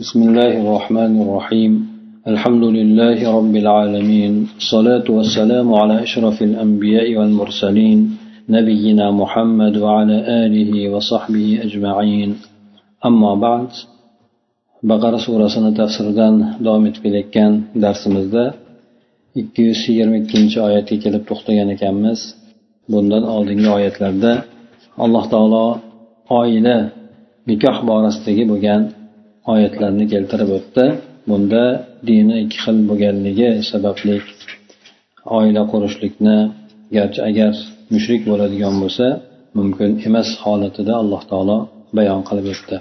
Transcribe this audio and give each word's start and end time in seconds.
بسم 0.00 0.20
الله 0.28 0.52
الرحمن 0.64 1.12
الرحيم 1.24 1.72
الحمد 2.32 2.64
لله 2.76 3.18
رب 3.38 3.54
العالمين 3.62 4.32
الصلاة 4.60 5.06
والسلام 5.16 5.68
على 5.80 5.94
أشرف 6.06 6.36
الأنبياء 6.42 7.08
والمرسلين 7.18 7.98
نبينا 8.56 9.06
محمد 9.20 9.74
وعلى 9.84 10.16
آله 10.44 10.72
وصحبه 10.92 11.48
أجمعين 11.66 12.30
أما 13.08 13.32
بعد 13.46 13.68
baqara 14.90 15.18
surasini 15.26 15.70
tafsiridan 15.80 16.34
davom 16.64 16.84
etib 16.88 17.02
kelayotgan 17.04 17.52
darsimizda 17.84 18.44
ikki 19.40 19.60
yuz 19.68 19.80
yigirma 19.88 20.16
ikkinchi 20.22 20.58
oyatga 20.68 20.96
kelib 21.04 21.22
to'xtagan 21.30 21.68
ekanmiz 21.76 22.20
bundan 22.92 23.24
oldingi 23.36 23.68
oyatlarda 23.76 24.32
alloh 25.04 25.24
taolo 25.32 25.66
oila 26.40 26.76
nikoh 27.50 27.76
borasidagi 27.88 28.46
bo'lgan 28.52 28.82
oyatlarni 29.52 30.04
keltirib 30.12 30.50
o'tdi 30.58 30.84
bunda 31.28 31.64
dini 32.08 32.34
ikki 32.44 32.58
xil 32.64 32.76
bo'lganligi 32.90 33.50
sababli 33.70 34.16
oila 35.38 35.62
qurishlikni 35.72 36.38
garchi 36.96 37.20
agar 37.28 37.52
mushrik 37.94 38.22
bo'ladigan 38.30 38.74
bo'lsa 38.82 39.06
mumkin 39.58 39.90
emas 40.08 40.28
holatida 40.44 40.92
alloh 41.02 41.22
taolo 41.30 41.58
bayon 41.96 42.20
qilib 42.28 42.46
o'tdi 42.54 42.76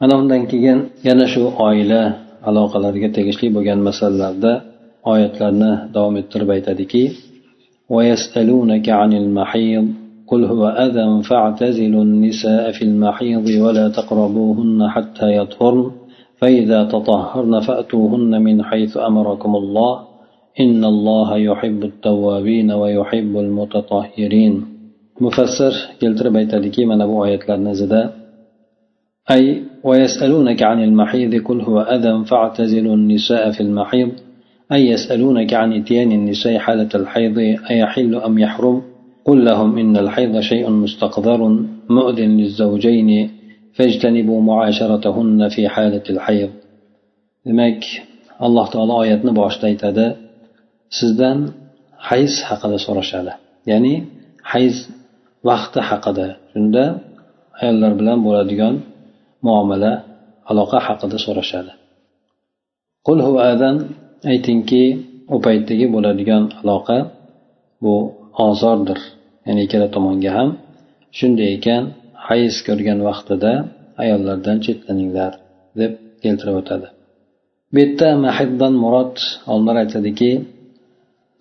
mana 0.00 0.14
undan 0.20 0.42
keyin 0.52 0.78
yana 1.08 1.26
shu 1.32 1.42
oila 1.68 2.02
aloqalariga 2.48 3.08
tegishli 3.16 3.46
bo'lgan 3.56 3.80
masalalarda 3.88 4.52
oyatlarni 5.12 5.72
davom 5.94 6.14
ettirib 6.22 6.50
aytadiki 6.56 7.02
قل 10.26 10.44
هو 10.44 10.68
أذى 10.68 11.22
فاعتزلوا 11.22 12.04
النساء 12.08 12.64
في 12.76 12.82
المحيض 12.84 13.46
ولا 13.64 13.88
تقربوهن 13.88 14.88
حتى 14.94 15.36
يطهرن 15.36 15.90
فإذا 16.39 16.83
تطهرن 16.83 17.59
فأتوهن 17.59 18.41
من 18.41 18.63
حيث 18.63 18.97
أمركم 18.97 19.55
الله. 19.55 19.93
إن 20.59 20.85
الله 20.85 21.37
يحب 21.37 21.83
التوابين 21.83 22.71
ويحب 22.71 23.37
المتطهرين. 23.37 24.53
مفسر 25.21 25.73
keltirib 26.01 26.35
aytadiki 26.35 26.85
mana 26.85 27.07
bu 27.07 27.19
oyatlarni 27.19 27.75
zida 27.75 28.01
أي 29.31 29.63
ويسألونك 29.83 30.63
عن 30.63 30.83
المحيض 30.83 31.33
قل 31.47 31.61
هو 31.61 31.81
أذى 31.81 32.25
فاعتزلوا 32.25 32.95
النساء 32.95 33.51
في 33.51 33.61
المحيض. 33.61 34.11
أي 34.71 34.87
يسألونك 34.87 35.53
عن 35.53 35.73
إتيان 35.73 36.11
النساء 36.11 36.57
حالة 36.57 36.89
الحيض 36.95 37.37
أيحل 37.71 38.15
أم 38.15 38.39
يحرم؟ 38.39 38.81
قل 39.25 39.45
لهم 39.45 39.77
إن 39.77 39.97
الحيض 39.97 40.39
شيء 40.39 40.69
مستقذر 40.69 41.41
مؤذن 41.89 42.37
للزوجين. 42.37 43.29
demak 47.47 47.81
alloh 48.45 48.65
taolo 48.73 48.93
oyatni 49.03 49.31
boshida 49.39 49.65
aytadi 49.71 50.05
sizdan 50.97 51.37
hayz 52.09 52.33
haqida 52.49 52.77
so'rashadi. 52.85 53.31
Ya'ni 53.71 53.93
hayz 54.51 54.75
vaqti 55.49 55.79
haqida 55.89 56.25
shunda 56.51 56.83
ayollar 57.61 57.91
bilan 57.99 58.19
bo'ladigan 58.27 58.73
muomala 59.45 59.93
aloqa 60.51 60.79
haqida 60.87 61.17
so'rashadi. 61.25 61.71
Qul 63.05 63.17
huvadan 63.27 63.75
aytingki 64.31 64.83
u 65.33 65.35
paytdagi 65.45 65.85
bo'ladigan 65.95 66.43
aloqa 66.61 66.97
bu 67.83 67.95
ozordir. 68.47 68.99
Ya'ni 69.45 69.61
ikkala 69.65 69.87
tomonga 69.95 70.31
ham 70.37 70.49
shunday 71.17 71.49
ekan 71.57 71.83
hayz 72.29 72.55
ko'rgan 72.67 72.99
vaqtida 73.09 73.51
ayollardan 74.03 74.57
chetlaninglar 74.65 75.33
deb 75.79 75.93
keltirib 76.23 76.55
o'tadi. 76.61 76.87
Bu 77.73 77.77
yerda 77.83 78.09
mahiddan 78.25 78.73
murod 78.83 79.15
olimlar 79.51 79.75
aytadiki 79.83 80.31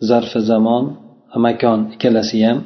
zarfi 0.08 0.40
zamon 0.50 0.84
makon 1.46 1.80
ikkalasi 1.94 2.38
ham 2.46 2.58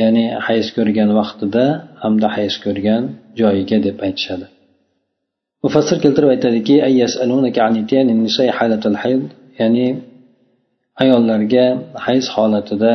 ya'ni 0.00 0.24
hayz 0.46 0.66
ko'rgan 0.76 1.10
vaqtida 1.20 1.64
hamda 2.02 2.28
hayz 2.36 2.54
ko'rgan 2.64 3.02
joyiga 3.40 3.78
deb 3.86 3.96
aytishadi. 4.06 4.46
Mufassir 5.64 5.98
keltirib 6.04 6.30
aytadiki 6.34 6.74
ya'ni 9.60 9.86
ayollarga 11.02 11.66
hayz 12.06 12.24
holatida 12.34 12.92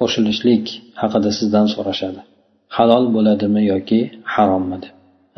qo'shilishlik 0.00 0.64
haqida 1.00 1.30
sizdan 1.38 1.66
so'rashadi. 1.74 2.20
Halol 2.76 3.04
bo'ladimi 3.16 3.62
yoki 3.72 4.00
harommi 4.34 4.76
deb. 4.82 4.94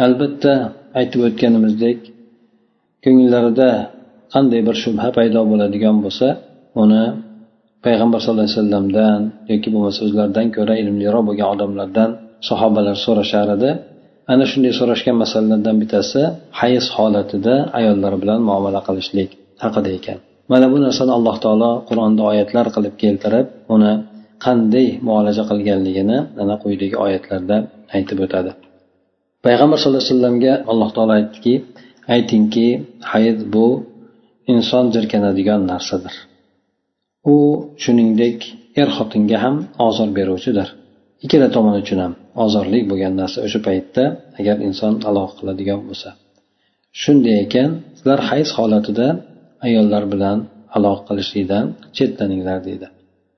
Albatta 0.07 0.53
aytib 0.99 1.21
o'tganimizdek 1.29 1.99
ko'ngillarida 3.05 3.71
qanday 4.35 4.61
bir 4.69 4.77
shubha 4.83 5.09
paydo 5.19 5.41
bo'ladigan 5.51 5.97
bo'lsa 6.05 6.27
uni 6.83 7.05
payg'ambar 7.85 8.19
sallallohu 8.23 8.47
alayhi 8.47 8.59
vasallamdan 8.59 9.21
yoki 9.53 9.69
bo'lmasa 9.75 10.01
o'zlaridan 10.07 10.47
ko'ra 10.57 10.75
ilmliroq 10.83 11.23
bo'lgan 11.29 11.49
odamlardan 11.55 12.11
sahobalar 12.49 12.97
so'rashar 13.07 13.47
edi 13.57 13.71
ana 14.33 14.45
shunday 14.51 14.73
so'rashgan 14.81 15.17
masalalardan 15.23 15.77
bittasi 15.83 16.21
hayz 16.61 16.85
holatida 16.97 17.55
ayollar 17.79 18.13
bilan 18.23 18.41
muomala 18.49 18.81
qilishlik 18.89 19.31
haqida 19.63 19.91
ekan. 19.99 20.19
Mana 20.53 20.67
bu 20.73 20.79
narsani 20.87 21.13
alloh 21.19 21.37
taolo 21.45 21.73
qur'onda 21.89 22.23
oyatlar 22.31 22.67
qilib 22.77 22.95
keltirib 23.03 23.47
uni 23.75 23.93
qanday 24.45 24.89
muolaja 25.09 25.43
qilganligini 25.51 26.19
ana 26.43 26.55
quyidagi 26.63 26.97
oyatlarda 27.05 27.57
aytib 27.97 28.19
o'tadi. 28.27 28.51
Payg'ambar 29.47 29.77
sallallohu 29.81 30.03
alayhi 30.05 30.15
vasallamga 30.15 30.53
alloh 30.71 30.89
taolo 30.97 31.13
aytdiki 31.21 31.55
aytingki 32.15 32.69
hayz 33.13 33.39
bu 33.55 33.67
inson 34.55 34.85
jirkanadigan 34.95 35.61
narsadir. 35.73 36.15
U 37.35 37.37
shuningdek 37.83 38.39
er 38.81 38.89
xotinga 38.97 39.39
ham 39.45 39.57
ozor 39.87 40.09
beruvchidir. 40.19 40.69
Ikkala 41.25 41.49
tomon 41.57 41.75
uchun 41.83 41.99
ham 42.05 42.13
ozorlik 42.45 42.85
bo'lgan 42.91 43.15
narsa 43.21 43.39
o'sha 43.47 43.61
paytda 43.69 44.05
agar 44.39 44.57
inson 44.69 44.95
aloqa 45.09 45.35
qiladigan 45.41 45.81
bo'lsa. 45.89 46.09
Shunday 47.01 47.37
ekan 47.45 47.71
sizlar 47.97 48.21
hayz 48.31 48.49
holatida 48.59 49.07
ayollar 49.67 50.05
bilan 50.13 50.39
aloqa 50.77 51.03
qilishlikdan 51.09 51.65
chetlaninglar 51.97 52.59
deydi. 52.69 52.87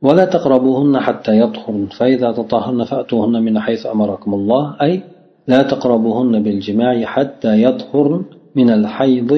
ولا 0.03 0.25
تقربوهن 0.25 0.95
حتى 1.07 1.33
يطهرن 1.43 1.87
فإذا 1.99 2.33
تطهرن 2.33 2.85
فأتوهن 2.85 3.43
من 3.43 3.55
حيث 3.61 3.87
أمركم 3.87 4.35
الله 4.35 4.77
أي 4.83 5.03
لا 5.49 5.63
تقربوهن 5.63 6.43
بالجماع 6.43 7.05
حتى 7.05 7.63
يطهرن 7.63 8.23
من 8.57 8.69
الحيض 8.71 9.31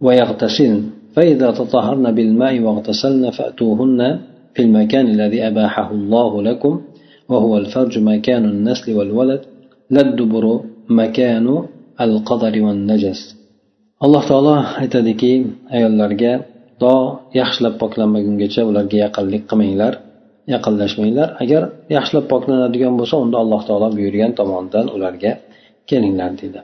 ويغتسلن. 0.00 0.82
فإذا 1.14 1.50
تطهرن 1.50 2.06
بالماء 2.16 2.60
واغتسلن 2.60 3.30
فأتوهن 3.30 4.00
في 4.54 4.62
المكان 4.62 5.06
الذي 5.06 5.48
أباحه 5.48 5.90
الله 5.90 6.42
لكم 6.42 6.80
وهو 7.28 7.58
الفرج 7.58 7.98
مكان 7.98 8.44
النسل 8.44 8.96
والولد 8.96 9.40
لا 9.90 10.00
الدبر 10.00 10.60
مكان 10.88 11.46
القدر 12.00 12.54
والنجس. 12.62 13.20
alloh 14.00 14.24
taolo 14.24 14.54
aytadiki 14.80 15.32
ayollarga 15.68 16.32
to 16.82 16.94
yaxshilab 17.40 17.74
poklanmagungacha 17.82 18.62
ularga 18.70 18.96
yaqinlik 19.04 19.42
qilmanglar 19.50 19.94
yaqinlashmanglar. 20.54 21.28
Agar 21.42 21.62
yaxshilab 21.96 22.26
poklanadigan 22.32 22.94
bo'lsa 23.00 23.16
unda 23.24 23.36
alloh 23.42 23.60
taolo 23.68 23.88
buyurgan 23.96 24.32
tomonidan 24.38 24.86
ularga 24.96 25.32
kelinglar 25.90 26.30
deydi. 26.40 26.60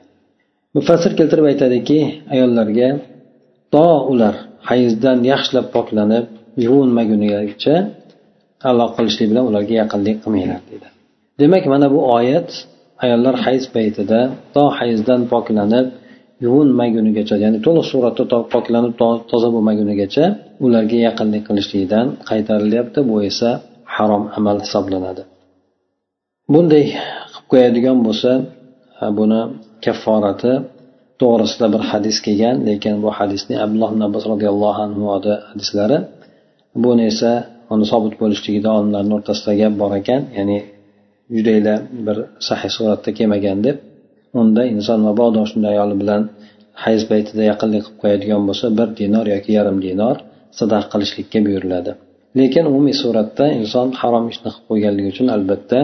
Mufassir 0.77 1.13
keltirib 1.19 1.47
aytadiki 1.53 1.99
ayollarga 2.35 2.89
to 3.75 3.87
ular 4.13 4.35
hayzdan 4.71 5.19
yaxshilab 5.33 5.67
poklanib 5.77 6.25
yuvinmagunigacha 6.65 7.75
aloqa 8.71 8.95
qilishlik 8.97 9.27
bilan 9.33 9.45
ularga 9.51 9.75
yaqinlik 9.83 10.17
qilmanglar 10.23 10.61
deydi. 10.71 10.89
Demak 11.41 11.65
mana 11.73 11.87
bu 11.95 12.01
oyat 12.19 12.49
ayollar 13.05 13.35
hayz 13.47 13.65
paytida 13.75 14.21
to 14.55 14.63
hayzdan 14.79 15.21
poklanib 15.33 15.87
yuvinmagunigacha 16.45 17.37
ya'ni 17.45 17.59
to'liq 17.67 17.87
suratda 17.93 18.25
poklanib 18.55 18.93
toza 19.31 19.49
bo'lmagunigacha 19.55 20.25
ularga 20.65 20.99
yaqinlik 21.09 21.43
qilishlikdan 21.49 22.07
qaytarilyapti. 22.31 22.99
Bu 23.11 23.17
esa 23.31 23.49
harom 23.97 24.25
amal 24.39 24.57
hisoblanadi. 24.65 25.23
Bunday 26.53 26.85
qilib 26.93 27.47
qo'yadigan 27.51 27.99
bo'lsa 28.07 28.31
buni 29.19 29.41
kafforati 29.85 30.53
to'g'risida 31.21 31.67
bir 31.75 31.83
hadis 31.91 32.17
kelgan 32.27 32.57
lekin 32.69 32.95
bu 33.05 33.11
hadisni 33.19 33.55
abdulloh 33.65 33.91
ibn 33.95 34.03
abbos 34.09 34.25
roziyallohu 34.33 34.81
anhu 34.87 35.05
hadislari 35.51 35.99
buni 36.85 37.03
esa 37.13 37.31
uni 37.75 37.85
sobit 37.93 38.15
bo'lishligida 38.23 38.69
olimlarni 38.79 39.13
o'rtasida 39.19 39.53
gap 39.61 39.73
bor 39.83 39.93
ekan 40.01 40.23
ya'ni 40.39 40.59
judayla 41.37 41.75
bir 42.07 42.17
sahih 42.49 42.71
suratda 42.77 43.11
kelmagan 43.19 43.59
deb 43.67 43.77
unda 44.41 44.63
inson 44.75 44.99
mabodo 45.09 45.41
shunday 45.51 45.73
ayoli 45.75 45.97
bilan 46.03 46.23
hayz 46.85 47.03
paytida 47.11 47.43
yaqinlik 47.51 47.83
qilib 47.85 47.99
qo'yadigan 48.03 48.43
bo'lsa 48.49 48.67
bir 48.79 48.89
dinor 49.01 49.27
yoki 49.35 49.51
yarim 49.59 49.79
dinor 49.87 50.17
sadaqa 50.59 50.87
qilishlikka 50.93 51.39
buyuriladi. 51.47 51.91
Lekin 52.39 52.65
umumiy 52.71 52.97
suratda 53.03 53.45
inson 53.61 53.89
harom 54.01 54.25
ishni 54.33 54.49
qilib 54.55 54.67
qo'yganligi 54.71 55.09
uchun 55.15 55.29
albatta 55.37 55.79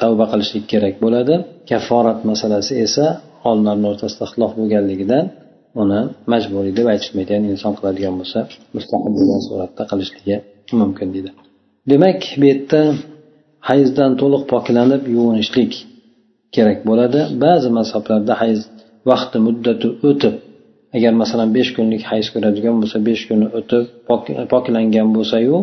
tavba 0.00 0.24
qilishlik 0.32 0.64
kerak 0.72 0.94
bo'ladi. 1.04 1.34
Kafforat 1.70 2.18
masalasi 2.30 2.72
esa 2.86 3.06
olimlarni 3.50 3.86
o'rtasida 3.92 4.22
ixtilof 4.26 4.52
bo'lganligidan 4.60 5.24
uni 5.82 6.00
majburiy 6.32 6.72
deb 6.78 6.86
aytishmaydi 6.94 7.30
ya'ni 7.34 7.48
inson 7.54 7.72
qiladigan 7.78 8.14
bo'lsa 8.20 8.38
mustaqil 8.76 9.12
bo'lgan 9.16 9.40
suratda 9.48 9.82
qilishligi 9.90 10.36
mumkin 10.80 11.08
deydi. 11.14 11.30
Demak 11.90 12.20
bu 12.40 12.44
yerda 12.50 12.80
hayzdan 13.70 14.12
to'liq 14.20 14.42
poklanib 14.52 15.02
yuvinishlik 15.16 15.72
kerak 16.56 16.78
bo'ladi. 16.88 17.20
Ba'zi 17.44 17.68
mazhablarda 17.78 18.34
hayz 18.42 18.60
vaqti 19.10 19.38
muddati 19.46 19.88
o'tib 20.08 20.34
agar 20.96 21.12
masalan 21.22 21.48
besh 21.56 21.70
kunlik 21.76 22.02
hayz 22.10 22.26
ko'radigan 22.34 22.74
bo'lsa 22.80 22.98
besh 23.08 23.22
kuni 23.28 23.46
o'tib 23.58 23.84
poklangan 24.52 25.08
bo'lsayu 25.16 25.56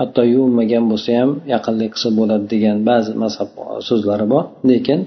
hatto 0.00 0.22
yuvinmagan 0.34 0.84
bo'lsa 0.90 1.10
ham 1.20 1.30
yaqinlik 1.54 1.90
qilsa 1.94 2.08
bo'ladi 2.18 2.44
degan 2.54 2.76
ba'zi 2.90 3.10
mazhab 3.22 3.48
e, 3.62 3.64
so'zlari 3.88 4.26
bor. 4.32 4.44
Lekin 4.70 5.00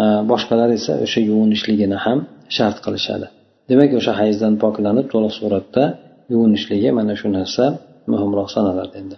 e, 0.00 0.02
boshqalar 0.30 0.68
esa 0.78 0.92
o'sha 1.04 1.20
yuvinishligini 1.30 1.98
ham 2.04 2.18
shart 2.56 2.76
qilishadi. 2.84 3.26
Demak 3.70 3.90
o'sha 3.98 4.12
hayzdan 4.20 4.54
poklanib 4.64 5.06
to'liq 5.12 5.32
suratda 5.40 5.84
yuvinishligi 6.32 6.90
mana 6.98 7.14
shu 7.20 7.28
narsa 7.38 7.64
muhimroq 8.12 8.48
sanaladi 8.56 8.94
endi. 9.00 9.16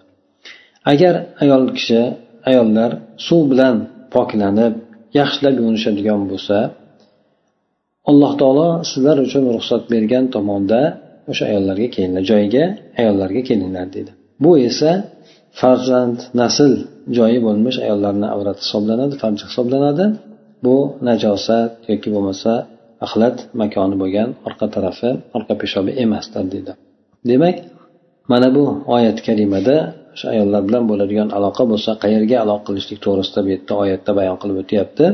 Agar 0.93 1.15
ayol 1.43 1.65
kishi 1.77 2.01
ayollar 2.51 2.91
suv 3.27 3.43
bilan 3.53 3.77
poklanib 4.15 4.75
yaxshilab 5.19 5.55
yuvinishadigan 5.61 6.21
bo'lsa 6.31 6.57
alloh 8.11 8.33
taolo 8.41 8.69
sizlar 8.91 9.17
uchun 9.27 9.45
ruxsat 9.57 9.83
bergan 9.93 10.25
tomonda 10.35 10.81
o'sha 11.31 11.45
ayollarga 11.51 11.89
kelinglar 11.95 12.25
joyiga 12.31 12.65
ayollarga 13.01 13.43
kelinglar 13.49 13.87
deydi. 13.95 14.13
Bu 14.45 14.51
esa 14.69 14.91
farzand 15.61 16.19
nasl 16.41 16.73
joyi 17.19 17.39
bo'lmish 17.47 17.79
ayollarni 17.85 18.27
avrati 18.35 18.61
hisoblanadi 18.67 19.15
farji 19.23 19.45
hisoblanadi. 19.51 20.05
Bu 20.65 20.77
najosat 21.09 21.71
yoki 21.91 22.09
bo'lmasa 22.15 22.53
axlat 23.05 23.37
makoni 23.61 23.97
bo'lgan 24.03 24.29
orqa 24.49 24.67
tarafi 24.75 25.11
orqa 25.37 25.55
peshobi 25.63 25.93
emasdir 26.05 26.45
deydi. 26.55 26.73
Demak 27.31 27.57
mana 28.33 28.49
bu 28.57 28.65
oyat 28.97 29.19
karimada 29.27 29.77
o'sha 30.15 30.27
ayollar 30.35 30.63
bilan 30.69 30.85
bo'ladigan 30.91 31.29
aloqa 31.39 31.63
bo'lsa 31.73 31.91
qayerga 32.03 32.37
aloqa 32.45 32.65
qilishlik 32.69 32.99
to'g'risida 33.05 33.41
bu 33.45 33.49
yerda 33.55 33.75
oyatda 33.83 34.11
bayon 34.19 34.37
qilib 34.43 34.57
o'tyapti. 34.63 35.07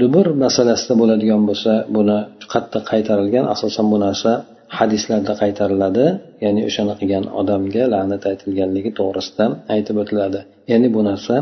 Dubur 0.00 0.26
masalasida 0.44 0.94
bo'ladigan 1.00 1.42
bo'lsa 1.48 1.72
buni 1.96 2.18
qattiq 2.52 2.82
qaytarilgan 2.92 3.44
asosan 3.54 3.86
bu 3.92 3.98
narsa 4.06 4.30
hadislarda 4.78 5.32
qaytariladi. 5.42 6.04
Ya'ni 6.44 6.60
o'shani 6.68 6.94
qilgan 7.00 7.24
odamga 7.40 7.84
la'nat 7.94 8.22
aytilganligi 8.30 8.90
to'g'risida 8.98 9.44
aytib 9.74 9.96
o'tiladi. 10.02 10.40
Ya'ni 10.72 10.88
bu 10.96 11.00
narsa 11.08 11.34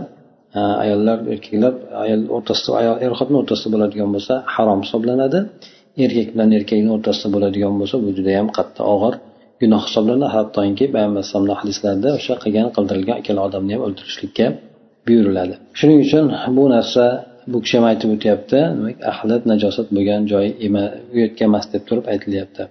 e, 0.58 0.60
ayollar 0.84 1.18
erkaklar 1.34 1.72
ayol 2.04 2.22
o'rtasida 2.36 2.70
ayol 2.80 2.96
er 3.04 3.12
xotin 3.18 3.36
o'rtasida 3.40 3.68
bo'ladigan 3.74 4.10
bo'lsa 4.14 4.34
harom 4.54 4.80
hisoblanadi. 4.84 5.38
Erkak 6.04 6.28
bilan 6.34 6.50
erkakni 6.58 6.90
o'rtasida 6.96 7.28
bo'ladigan 7.34 7.74
bo'lsa 7.80 7.96
bu 8.04 8.08
judayam 8.18 8.48
qattiq 8.56 8.84
og'ir 8.94 9.14
gunoh 9.62 9.82
hisoblanadi. 9.88 10.28
Hattoki 10.36 10.84
payg'ambar 10.94 11.20
alayhisalomni 11.20 11.54
hadislarida 11.60 12.08
o'sha 12.18 12.34
qilgan 12.42 12.68
qildirilgan 12.76 13.16
ikkala 13.22 13.40
odamni 13.48 13.72
ham 13.74 13.82
o'ldirishlikka 13.86 14.46
buyuriladi. 15.06 15.54
Shuning 15.78 15.98
uchun 16.06 16.24
bu 16.56 16.64
narsa 16.74 17.04
bu 17.52 17.58
kishi 17.64 17.74
ham 17.78 17.86
aytib 17.90 18.08
o'tyapti 18.16 18.58
demak 18.76 18.96
ahlat 19.12 19.42
najosat 19.52 19.88
bo'lgan 19.96 20.22
joy 20.32 20.46
yerga 21.18 21.42
emas 21.48 21.64
deb 21.72 21.82
turib 21.88 22.06
aytilyapti. 22.12 22.62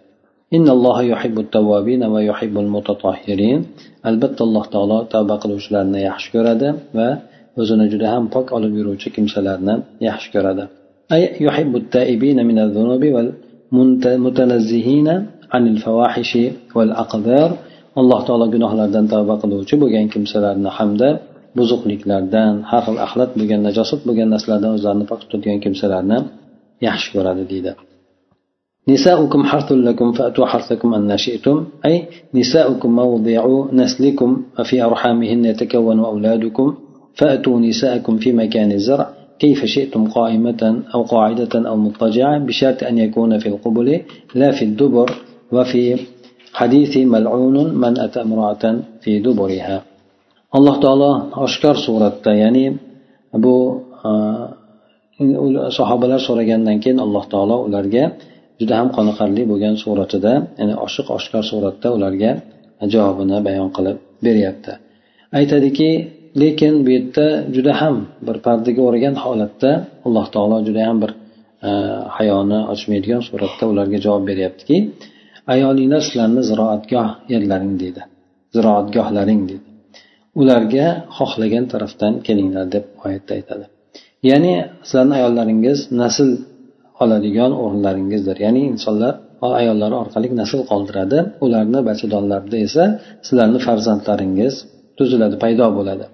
Albatta 4.10 4.42
alloh 4.48 4.66
taolo 4.74 4.98
tavba 5.14 5.36
qiluvchilarni 5.44 6.00
yaxshi 6.10 6.30
ko'radi 6.36 6.68
va 6.98 7.10
o'zini 7.62 7.86
juda 7.94 8.08
ham 8.14 8.24
pok 8.36 8.48
olib 8.58 8.74
yuruvchi 8.80 9.10
kimsalarni 9.16 9.76
yaxshi 10.10 10.30
ko'radi. 10.36 10.64
عن 15.52 15.68
الفواحش 15.68 16.38
والأقدار. 16.76 17.50
الله 17.98 18.20
تعالى 18.28 18.46
جنوه 18.54 18.76
لردن 18.76 19.08
توبة 19.08 19.36
قدوش 19.36 19.76
بغن 19.76 20.08
كمسة 20.08 20.40
لردن 20.40 20.70
حمد 20.70 21.20
بزوق 21.56 21.88
لك 21.88 22.08
لردن 22.08 22.66
حق 22.66 22.90
الأخلط 22.90 23.30
بغن 23.38 23.60
نجاسة 23.68 24.00
بغن 24.06 24.34
نس 24.34 24.50
لردن 24.50 24.70
وزارن 24.70 25.04
فقط 25.04 25.28
تدين 25.32 25.60
كمسة 25.60 25.88
لردن 25.88 26.24
يحشك 26.82 27.16
لردن 27.16 27.76
نساؤكم 28.90 29.44
حرث 29.44 29.72
لكم 29.72 30.12
فأتوا 30.12 30.46
حرثكم 30.46 30.94
أن 30.94 31.08
نشئتم 31.08 31.66
أي 31.86 32.06
نساؤكم 32.34 32.96
موضع 32.96 33.66
نسلكم 33.74 34.44
وفي 34.60 34.84
أرحامهن 34.84 35.46
يتكون 35.46 36.00
أولادكم. 36.00 36.76
فأتوا 37.16 37.60
نساءكم 37.60 38.18
في 38.18 38.34
مكان 38.34 38.72
الزرع. 38.72 39.10
كيف 39.40 39.66
شئتم 39.66 40.08
قائمة 40.08 40.84
أو 40.96 41.02
قاعدة 41.04 41.70
أو 41.70 41.76
مضطجعة؟ 41.78 42.40
بشرط 42.40 42.84
أن 42.84 42.98
يكون 42.98 43.38
في 43.38 43.50
القبل 43.50 44.02
لا 44.36 44.52
في 44.52 44.66
الدبر. 44.66 45.10
وفي 45.55 45.85
حديث 46.59 46.93
ملعون 47.15 47.57
من 47.83 47.93
أتى 48.05 48.21
امرأة 48.27 48.65
في 49.03 49.13
دبرها 49.27 49.79
alloh 50.59 50.77
taolo 50.85 51.11
oshkor 51.47 51.77
suratda 51.87 52.33
ya'ni 52.43 52.67
bu 53.45 53.57
sahobalar 55.79 56.21
so'ragandan 56.29 56.77
keyin 56.83 56.99
alloh 57.07 57.25
taolo 57.33 57.57
ularga 57.67 58.05
juda 58.61 58.75
ham 58.81 58.89
qoniqarli 58.97 59.43
bo'lgan 59.51 59.75
suratida 59.85 60.33
ya'ni 60.61 60.75
oshiq 60.87 61.07
oshkor 61.17 61.43
suratda 61.53 61.89
ularga 61.97 62.31
javobini 62.93 63.39
bayon 63.47 63.69
qilib 63.77 63.97
beryapti 64.27 64.73
aytadiki 65.39 65.91
lekin 66.43 66.75
bu 66.85 66.91
yerda 66.97 67.27
juda 67.55 67.73
ham 67.81 67.97
bir 68.27 68.37
pardaga 68.47 68.81
o'ragan 68.89 69.15
holatda 69.25 69.71
alloh 70.07 70.27
taolo 70.35 70.57
juda 70.69 70.83
ham 70.89 70.97
bir 71.03 71.13
hayoni 72.19 72.59
ochmaydigan 72.73 73.23
suratda 73.29 73.65
ularga 73.73 73.99
javob 74.07 74.25
beryaptiki 74.31 74.77
ayolinglar 75.54 76.02
sizlarni 76.08 76.42
ziroatgoh 76.50 77.10
yerlaring 77.34 77.76
deydi 77.82 78.02
ziroatgohlaring 78.56 79.42
deydi 79.50 79.70
ularga 80.42 80.88
xohlagan 81.18 81.66
tarafdan 81.72 82.14
kelinglar 82.28 82.66
deb 82.76 82.86
oyatda 83.06 83.32
aytadi. 83.38 83.66
Ya'ni 84.30 84.54
sizlarni 84.88 85.14
ayollaringiz 85.20 85.80
nasl 86.02 86.30
oladigan 87.04 87.52
o'rinlaringizdir. 87.64 88.36
Ya'ni 88.46 88.62
insonlar 88.72 89.14
ayollari 89.62 89.96
orqali 90.04 90.28
nasl 90.42 90.60
qoldiradi. 90.72 91.20
Ularni 91.46 91.80
bachadonlarida 91.90 92.58
esa 92.68 92.84
sizlarni 93.28 93.60
farzandlaringiz 93.68 94.54
tuziladi 94.98 95.36
paydo 95.44 95.68
bo'ladi. 95.78 96.06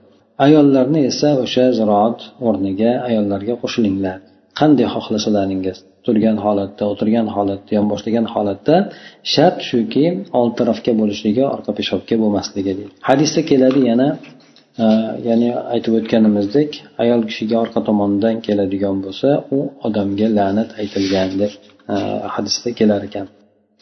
Ayollarni 0.45 1.01
esa 1.11 1.29
o'sha 1.43 1.65
ziroat 1.79 2.19
o'rniga 2.47 2.91
ayollarga 3.07 3.53
qo'shilinglar. 3.63 4.17
Qanday 4.59 4.87
xohlasalaringiz 4.95 5.77
turgan 6.07 6.37
holatda 6.45 6.83
o'tirgan 6.91 7.27
holatda 7.35 7.71
yonboshlagan 7.79 8.25
holatda 8.33 8.75
shart 9.33 9.57
shuki 9.69 10.05
old 10.39 10.53
tarafga 10.59 10.91
bo'lishligi 11.01 11.43
orqa 11.55 11.71
peshobga 11.79 12.15
bo'lmasligi 12.23 12.73
hadisda 13.09 13.41
keladi 13.51 13.79
yana 13.91 14.07
e, 14.83 14.85
ya'ni 15.29 15.49
aytib 15.73 15.93
o'tganimizdek 15.99 16.69
ayol 17.03 17.21
kishiga 17.29 17.55
orqa 17.63 17.79
tomondan 17.89 18.35
keladigan 18.47 18.97
bo'lsa 19.05 19.29
u 19.57 19.59
odamga 19.87 20.27
la'nat 20.37 20.69
aytilgan 20.81 21.29
deb 21.41 21.53
hadisda 22.35 22.69
kelar 22.79 23.01
ekan. 23.09 23.27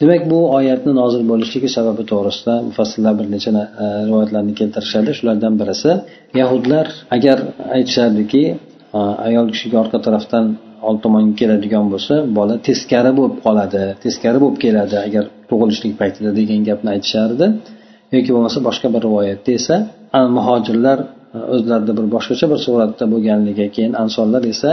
Demak 0.02 0.24
bu 0.32 0.40
oyatni 0.58 0.92
nozil 1.02 1.24
bo'lishligi 1.32 1.70
sababi 1.78 2.04
to'g'risida 2.12 2.54
mufassillar 2.70 3.14
bir 3.20 3.28
necha 3.34 3.52
e, 3.84 3.86
rivoyatlarni 4.08 4.54
keltirishadi. 4.60 5.10
Shulardan 5.18 5.54
birisi 5.62 5.92
yahudlar 6.42 6.88
agar 7.16 7.38
aytishardiki 7.78 8.44
e, 8.98 9.00
ayol 9.28 9.48
kishiga 9.54 9.78
orqa 9.84 10.00
tarafdan 10.06 10.46
old 10.88 11.00
tomonga 11.06 11.34
keladigan 11.42 11.86
bo'lsa 11.94 12.14
bola 12.38 12.56
teskari 12.68 13.12
bo'lib 13.18 13.36
qoladi 13.46 13.84
teskari 14.06 14.38
bo'lib 14.44 14.58
keladi. 14.66 14.96
Agar 15.08 15.24
tug'ilishlik 15.50 15.94
paytida 16.02 16.30
degan 16.40 16.62
gapni 16.70 16.90
aytishardi 16.96 17.46
yoki 18.16 18.30
bo'lmasa 18.36 18.60
boshqa 18.68 18.88
bir 18.94 19.02
rivoyatda 19.08 19.52
esa 19.60 19.76
muhojirlar 20.38 20.98
e, 21.38 21.40
o'zlarida 21.56 21.94
bir 21.98 22.06
boshqacha 22.16 22.46
bir 22.52 22.60
suratda 22.66 23.06
bo'lganligiga 23.14 23.68
keyin 23.76 23.94
ansorlar 24.04 24.44
esa 24.54 24.72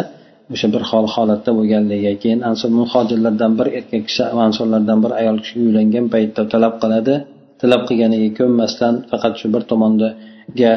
o'sha 0.55 0.69
bir 0.75 0.83
xil 0.91 1.07
holatda 1.15 1.51
bo'lganligiga 1.59 2.15
keyin 2.23 2.41
ansor 2.51 2.71
muhojirlardan 2.81 3.53
bir 3.59 3.67
erkak 3.79 4.03
kishi 4.09 4.25
ansorlardan 4.47 4.99
bir 5.05 5.13
ayol 5.21 5.37
kishi 5.45 5.57
uylangan 5.67 6.07
paytda 6.15 6.43
talab 6.53 6.75
qiladi. 6.83 7.15
Talab 7.63 7.83
qilganiga 7.89 8.31
ko'nmasdan 8.39 8.95
faqat 9.11 9.35
shu 9.41 9.47
bir 9.55 9.63
tomonda 9.71 10.09
tomonga 10.56 10.74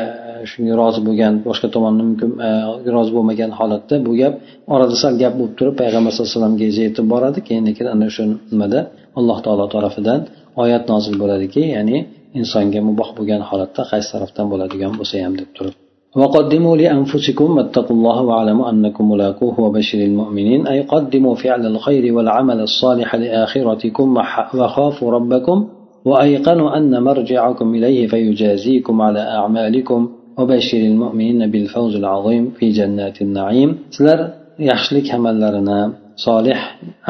shunga 0.50 0.74
rozi 0.80 1.00
bo'lgan 1.06 1.32
boshqa 1.46 1.68
tomonni 1.74 2.02
mumkin 2.08 2.30
e, 2.46 2.50
rozi 2.94 3.10
bo'lmagan 3.16 3.50
holatda 3.58 3.94
bu 4.06 4.12
gap 4.20 4.34
orada 4.74 4.94
sal 5.02 5.14
gap 5.22 5.32
bo'lib 5.38 5.54
turib 5.58 5.74
payg'ambar 5.82 6.10
sallallohu 6.12 6.30
alayhi 6.30 6.40
vasallamga 6.40 6.66
yetib 6.86 7.06
boradi 7.12 7.38
keyin 7.48 7.64
keyin 7.76 7.90
ana 7.94 8.08
shu 8.14 8.22
nimada 8.52 8.80
alloh 9.18 9.38
taolo 9.46 9.66
tarafidan 9.74 10.20
oyat 10.62 10.84
nozil 10.92 11.14
bo'ladiki 11.22 11.62
ya'ni 11.76 11.96
insonga 12.40 12.80
muboh 12.88 13.08
bo'lgan 13.18 13.42
holatda 13.50 13.82
qaysi 13.90 14.08
tarafdan 14.14 14.46
bo'ladigan 14.52 14.92
bo'lsa 14.98 15.14
ham 15.26 15.34
deb 15.42 15.50
turib 15.58 15.76
وقدموا 16.22 16.74
لأنفسكم 16.82 17.48
واتقوا 17.56 17.96
الله 17.96 18.18
واعلموا 18.28 18.66
أنكم 18.72 19.04
ملاقوه 19.12 19.56
وبشر 19.64 20.00
المؤمنين 20.10 20.60
أي 20.72 20.78
قدموا 20.92 21.34
فعل 21.42 21.62
الخير 21.72 22.04
والعمل 22.14 22.58
الصالح 22.68 23.08
لآخرتكم 23.22 24.06
وخافوا 24.58 25.08
ربكم 25.16 25.56
وأيقنوا 26.04 26.76
أن 26.76 26.92
مرجعكم 27.08 27.74
إليه 27.74 28.06
فيجازيكم 28.12 28.96
على 29.06 29.22
أعمالكم 29.38 30.00
وبشر 30.38 30.78
المؤمنين 30.92 31.40
بالفوز 31.52 31.94
العظيم 32.02 32.44
في 32.58 32.66
جنات 32.78 33.16
النعيم 33.26 33.70
sizlar 33.94 34.20
yaxshilik 34.70 35.06
amallarini 35.18 35.80
solih 36.26 36.58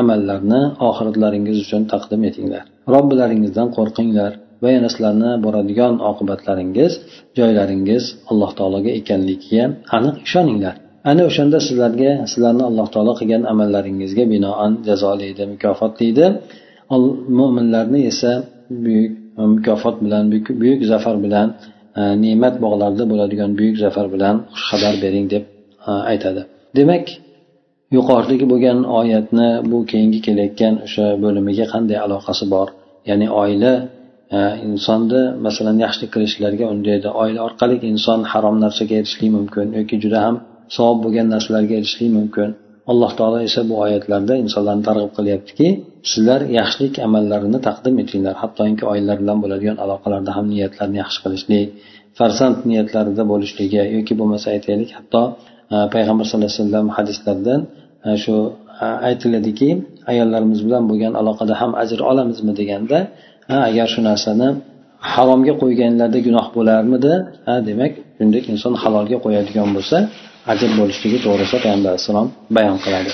amallarni 0.01 0.61
oxiratlaringiz 0.89 1.57
uchun 1.65 1.83
taqdim 1.93 2.21
etinglar 2.29 2.63
robbilaringizdan 2.95 3.69
qo'rqinglar 3.77 4.33
va 4.63 4.69
yana 4.77 4.89
sizlarni 4.95 5.31
boradigan 5.45 5.95
oqibatlaringiz 6.11 6.93
joylaringiz 7.39 8.05
alloh 8.31 8.51
taologa 8.59 8.91
ekanligiga 9.01 9.65
aniq 9.97 10.17
ishoninglar 10.27 10.75
ana 11.11 11.23
o'shanda 11.29 11.59
sizlarga 11.67 12.11
sizlarni 12.33 12.65
alloh 12.71 12.87
taolo 12.95 13.13
qilgan 13.21 13.43
amallaringizga 13.53 14.25
binoan 14.35 14.73
jazolaydi 14.89 15.43
mukofotlaydi 15.53 16.27
mo'minlarni 17.39 18.01
esa 18.13 18.33
buyuk 18.86 19.12
mukofot 19.38 19.96
bilan 20.06 20.24
buyuk 20.62 20.82
zafar 20.92 21.16
bilan 21.26 21.48
e, 22.00 22.02
ne'mat 22.24 22.56
bog'larida 22.64 23.06
bo'ladigan 23.12 23.52
buyuk 23.60 23.76
zafar 23.84 24.08
bilan 24.14 24.36
xushxabar 24.58 24.94
bering 25.04 25.26
deb 25.34 25.44
e, 25.90 25.92
aytadi. 26.12 26.42
Demak 26.78 27.06
yuqoridagi 27.96 28.46
bo'lgan 28.52 28.80
oyatni 29.00 29.50
bu 29.72 29.78
keyingi 29.92 30.20
kelayotgan 30.28 30.74
o'sha 30.86 31.06
bo'limiga 31.24 31.66
qanday 31.74 31.98
aloqasi 32.06 32.46
bor? 32.54 32.68
Ya'ni 33.10 33.28
oila 33.42 33.74
e, 34.36 34.40
insonni 34.68 35.22
masalan 35.46 35.78
yaxshilik 35.84 36.10
qilishlarga 36.16 36.66
undaydi 36.74 37.10
oila 37.22 37.40
orqali 37.48 37.76
inson 37.92 38.20
harom 38.32 38.56
narsaga 38.66 38.94
erishishligi 39.00 39.32
mumkin 39.38 39.68
yoki 39.80 39.96
juda 40.04 40.20
ham 40.26 40.36
savob 40.76 40.98
bo'lgan 41.06 41.28
narsalarga 41.34 41.74
erishishligi 41.80 42.14
mumkin. 42.20 42.50
Alloh 42.92 43.12
taolo 43.20 43.40
esa 43.48 43.62
bu 43.70 43.76
oyatlarda 43.86 44.34
insonlarni 44.44 44.84
targ'ib 44.90 45.12
qilyaptiki 45.18 45.68
sizlar 46.12 46.42
yaxshilik 46.60 46.94
amallarini 47.08 47.60
taqdim 47.68 47.96
etinglar. 48.04 48.36
Hattoki 48.44 48.84
oilalar 48.92 49.18
bilan 49.22 49.38
bo'ladigan 49.44 49.78
aloqalarda 49.84 50.32
ham 50.38 50.46
niyatlarni 50.54 50.98
yaxshi 51.04 51.20
qilishlik 51.26 51.68
farzand 52.18 52.58
niyatlarida 52.70 53.24
bo'lishligi 53.32 53.82
yoki 53.98 54.14
bo'lmasa 54.20 54.48
aytaylik 54.56 54.90
hatto 54.98 55.22
e, 55.74 55.76
payg'ambar 55.94 56.26
sallallohu 56.30 56.52
alayhi 56.52 56.64
vasallam 56.64 56.88
hadislardan 56.98 57.60
e, 58.08 58.10
shu 58.24 58.36
e, 58.86 58.88
aytiladiki 59.10 59.70
ayollarimiz 60.12 60.60
bilan 60.68 60.84
bo'lgan 60.90 61.14
aloqada 61.22 61.54
ham 61.62 61.72
ajr 61.84 62.00
olamizmi? 62.12 62.52
deganda 62.60 63.00
agar 63.70 63.88
shu 63.94 64.02
narsani 64.10 64.48
haromga 65.14 65.54
qo'yganlarda 65.62 66.20
gunoh 66.28 66.48
bo'larmidi? 66.58 67.14
Ha 67.48 67.56
demak 67.70 67.94
shunday 68.18 68.42
inson 68.52 68.74
halolga 68.84 69.18
qo'yadigan 69.26 69.70
bo'lsa 69.78 69.98
ajr 70.52 70.72
bo'lishligi 70.80 71.18
to'g'risida 71.26 71.60
payg'ambar 71.64 71.90
alayhissalom 71.92 72.28
bayon 72.58 72.78
qiladi. 72.86 73.12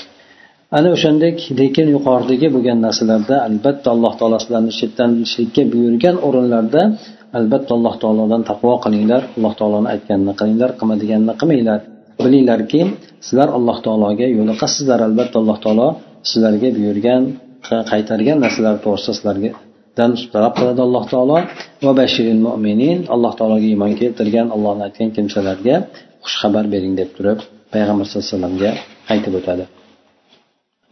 Ana 0.77 0.89
o'shandek 0.95 1.37
lekin 1.59 1.87
yuqoridagi 1.95 2.47
bo'lgan 2.55 2.77
narsalarda 2.85 3.35
albatta 3.47 3.87
alloh 3.95 4.13
taolo 4.19 4.37
sizlarni 4.43 4.71
chetlanishlikka 4.79 5.63
buyurgan 5.73 6.15
o'rinlarda 6.27 6.81
albatta 7.39 7.71
alloh 7.77 7.95
taolodan 8.01 8.41
taqvo 8.49 8.73
qilinglar 8.85 9.21
alloh 9.37 9.53
taoloni 9.59 9.87
aytganini 9.93 10.33
qilinglar 10.39 10.71
qilmadiganini 10.79 11.33
qilmanglar. 11.41 11.79
Bilinglarki 12.25 12.81
sizlar 13.27 13.49
alloh 13.57 13.77
taologa 13.85 14.27
yo'liqasizlar 14.37 14.99
albatta 15.07 15.35
alloh 15.41 15.57
taolo 15.65 15.87
sizlarga 16.29 16.69
buyurgan 16.77 17.21
qaytargan 17.91 18.37
narsalar 18.45 18.75
to'g'risida 18.85 19.13
sizlarga 19.17 19.51
dan 19.97 20.09
talab 20.33 20.53
qiladi 20.59 20.81
alloh 20.87 21.03
taolo. 21.13 21.37
Va 21.85 21.91
bashiril 22.01 22.41
mo'minin 22.47 22.97
alloh 23.13 23.33
taologa 23.39 23.67
iymon 23.73 23.91
keltirgan 24.01 24.47
allohni 24.55 24.81
aytgan 24.87 25.09
kimsalarga 25.17 25.75
xushxabar 26.25 26.65
bering 26.73 26.93
deb 26.99 27.09
turib 27.17 27.39
payg'ambar 27.73 28.05
sallallohu 28.05 28.27
alayhi 28.27 28.35
vasallamga 28.35 28.71
aytib 29.13 29.35
o'tadi. 29.41 29.65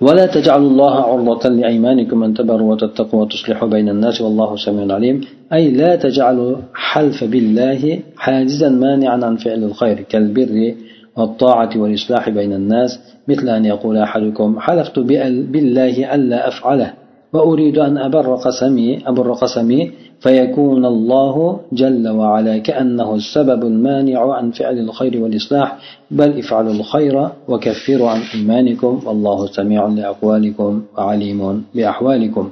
ولا 0.01 0.25
تجعلوا 0.25 0.69
الله 0.69 0.95
عرضة 1.11 1.49
لأيمانكم 1.49 2.23
أن 2.23 2.33
تبروا 2.33 2.71
وتتقوا 2.71 3.21
وتصلحوا 3.21 3.69
بين 3.75 3.89
الناس 3.89 4.21
والله 4.21 4.55
سميع 4.55 4.95
عليم 4.95 5.21
أي 5.53 5.71
لا 5.71 5.95
تجعلوا 5.95 6.57
حلف 6.73 7.23
بالله 7.23 7.99
حاجزا 8.17 8.69
مانعا 8.69 9.17
عن 9.27 9.35
فعل 9.35 9.63
الخير 9.63 9.97
كالبر 10.11 10.75
والطاعة 11.17 11.69
والإصلاح 11.75 12.29
بين 12.29 12.53
الناس 12.53 12.99
مثل 13.27 13.49
أن 13.49 13.65
يقول 13.65 13.97
أحدكم 13.97 14.59
حلفت 14.59 14.99
بالله 14.99 16.15
ألا 16.15 16.47
أفعله 16.47 16.93
وأريد 17.33 17.77
أن 17.77 17.97
أبر 17.97 18.35
قسمي 18.35 19.07
أبر 19.07 19.33
قسمي 19.33 19.91
فيكون 20.19 20.85
الله 20.85 21.59
جل 21.73 22.07
وعلا 22.07 22.57
كأنه 22.57 23.15
السبب 23.15 23.63
المانع 23.63 24.33
عن 24.33 24.51
فعل 24.51 24.79
الخير 24.79 25.23
والإصلاح 25.23 25.77
بل 26.11 26.39
افعلوا 26.39 26.73
الخير 26.73 27.29
وكفروا 27.47 28.09
عن 28.09 28.21
إيمانكم 28.35 29.01
والله 29.05 29.45
سميع 29.45 29.87
لأقوالكم 29.87 30.81
وعليم 30.97 31.63
بأحوالكم. 31.75 32.49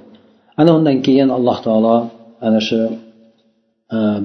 أنا 0.60 0.72
هنا 0.78 0.94
كيان 0.94 1.32
الله 1.32 1.58
تعالى 1.62 1.96
أنا 2.44 2.60
شو 2.60 2.88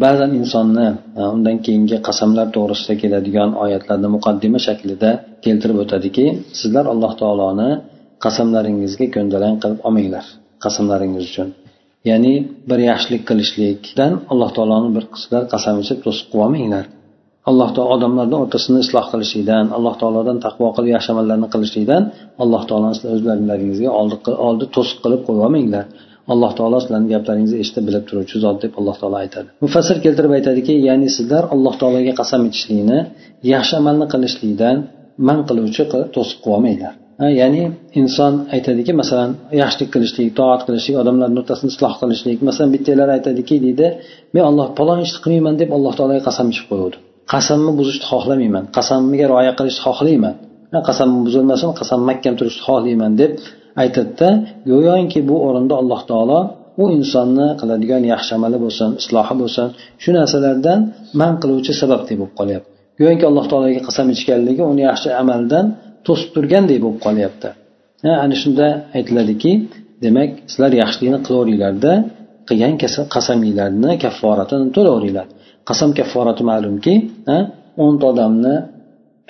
ba'zan 0.02 0.30
insonni 0.40 0.88
undan 1.34 1.56
keyingi 1.64 1.96
qasamlar 2.06 2.46
لدى 2.48 3.36
مقدمة 3.36 3.68
شكل 3.76 4.08
muqaddima 4.14 4.58
shaklida 4.66 5.10
keltirib 5.44 5.78
o'tadiki 5.84 6.26
sizlar 6.60 6.84
alloh 6.92 7.12
taoloni 7.20 7.70
qasamlaringizga 8.24 9.06
ko'ndalang 9.14 9.56
qilib 9.62 9.80
olmanglar 9.88 10.24
qasamlaringiz 10.64 11.24
uchun 11.30 11.48
ya'ni 12.10 12.34
bir 12.70 12.78
yaxshilik 12.90 13.22
qilishlikdan 13.30 14.12
alloh 14.32 14.50
taoloni 14.56 14.88
bir 14.96 15.04
qismlar 15.14 15.42
qasam 15.52 15.74
ichib 15.84 15.98
to'siq 16.06 16.26
qilib 16.30 16.44
olmanglar 16.46 16.84
alloh 17.50 17.70
taolo 17.76 17.90
odamlarni 17.96 18.36
o'rtasini 18.42 18.78
isloh 18.84 19.06
qilishlikdan 19.12 19.64
alloh 19.76 19.94
taolodan 20.00 20.38
taqvo 20.46 20.68
qilib 20.76 20.90
yaxshi 20.96 21.10
amallarni 21.14 21.48
qilishlikdan 21.54 22.02
alloh 22.42 22.62
taoloni 22.68 22.94
sizlar 22.98 23.12
o'zlaringizga 23.18 23.90
oldi 24.48 24.64
to'siq 24.76 24.98
qilib 25.04 25.20
qo'yib 25.26 25.42
olmanglar 25.46 25.84
alloh 26.32 26.50
taolo 26.58 26.78
sizlarni 26.84 27.08
gaplaringizni 27.14 27.58
eshitib 27.62 27.84
bilib 27.88 28.04
turuvchi 28.08 28.36
zot 28.44 28.56
deb 28.64 28.72
alloh 28.80 28.96
taolo 29.00 29.16
aytadi 29.24 29.48
mufassir 29.64 29.96
keltirib 30.04 30.32
aytadiki 30.38 30.74
ya'ni 30.88 31.08
sizlar 31.16 31.42
alloh 31.54 31.74
taologa 31.80 32.12
qasam 32.20 32.40
ichishlikni 32.50 32.98
yaxshi 33.54 33.74
amalni 33.80 34.06
qilishlikdan 34.12 34.76
man 35.28 35.38
qiluvchi 35.48 35.82
to'siq 36.14 36.38
qilib 36.42 36.56
olmanglar 36.56 36.94
ya'ni 37.40 37.62
inson 38.00 38.32
aytadiki 38.54 38.92
masalan 39.00 39.30
yaxshilik 39.62 39.90
qilishlik 39.94 40.28
toat 40.38 40.60
qilishlik 40.66 40.96
odamlarni 41.02 41.38
o'rtasini 41.42 41.70
isloh 41.74 41.92
qilishlik 42.02 42.38
masalan 42.48 42.70
bittalar 42.74 43.08
aytadiki 43.16 43.56
deydi 43.64 43.86
men 44.34 44.42
olloh 44.50 44.66
palon 44.78 44.98
ishni 45.06 45.18
qilmayman 45.24 45.54
deb 45.62 45.70
alloh 45.76 45.92
taologa 45.98 46.22
qasam 46.28 46.46
ichib 46.52 46.66
qo'yuvdi. 46.70 46.96
Qasamni 47.32 47.72
buzishni 47.78 48.04
xohlamayman 48.12 48.64
qasamimga 48.76 49.26
rioya 49.32 49.52
qilishni 49.58 49.82
xohlayman. 49.86 50.34
Qasamim 50.88 51.20
buzilmasin 51.26 51.70
qasam 51.80 52.00
mahkam 52.10 52.34
turishni 52.38 52.62
xohlayman 52.68 53.12
deb 53.20 53.30
aytadida 53.82 54.28
go'yoki 54.70 55.20
bu 55.28 55.36
o'rinda 55.46 55.74
alloh 55.82 56.00
taolo 56.10 56.40
u 56.82 56.84
insonni 56.96 57.46
qiladigan 57.60 58.02
yaxshi 58.12 58.32
amali 58.38 58.58
bo'lsin 58.64 58.90
islohi 59.02 59.34
bo'lsin 59.42 59.66
shu 60.02 60.10
narsalardan 60.18 60.78
man 61.20 61.32
qiluvchi 61.42 61.72
sababdek 61.80 62.16
bo'lib 62.20 62.34
qolyapti. 62.40 62.68
Go'yoki 63.00 63.24
alloh 63.30 63.44
taologa 63.50 63.80
qasam 63.88 64.06
ichganligi 64.16 64.62
uni 64.72 64.82
yaxshi 64.90 65.08
amaldan 65.22 65.66
to'sib 66.06 66.30
turgandek 66.36 66.78
bo'lib 66.84 67.00
qolyapti. 67.06 67.48
Ana 68.24 68.36
shunda 68.42 68.66
aytiladiki 68.96 69.52
demak 70.04 70.30
sizlar 70.50 70.72
yaxshilikni 70.82 71.20
qilaveringlarda 71.26 71.92
qilgan 72.48 72.74
qasaminglarni 73.14 73.92
kafforatini 74.04 74.66
to'laveringlar. 74.76 75.26
Qasam 75.68 75.90
kafforati 75.98 76.42
ma'lumki 76.50 76.94
o'nta 77.84 78.04
odamni 78.12 78.54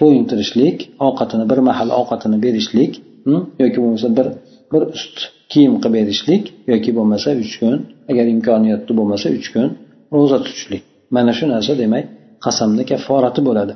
to'yintirishlik 0.00 0.76
ovqatini 1.06 1.44
bir 1.50 1.58
mahal 1.68 1.88
ovqatini 2.00 2.38
berishlik 2.44 2.92
hm, 3.26 3.40
yoki 3.62 3.78
bo'lmasa 3.82 4.08
bir 4.18 4.26
bir 4.72 4.82
ust 4.96 5.16
kiyim 5.52 5.74
qilib 5.82 5.94
berishlik 5.98 6.44
yoki 6.72 6.90
bo'lmasa 6.98 7.28
uch 7.42 7.54
kun 7.60 7.74
agar 8.10 8.26
imkoniyati 8.34 8.92
bo'lmasa 8.98 9.26
uch 9.38 9.48
kun 9.54 9.68
ro'za 10.16 10.38
tutishlik. 10.44 10.82
Mana 11.16 11.32
shu 11.38 11.44
narsa 11.54 11.72
demak 11.82 12.04
qasamni 12.44 12.84
kafforati 12.90 13.40
bo'ladi. 13.48 13.74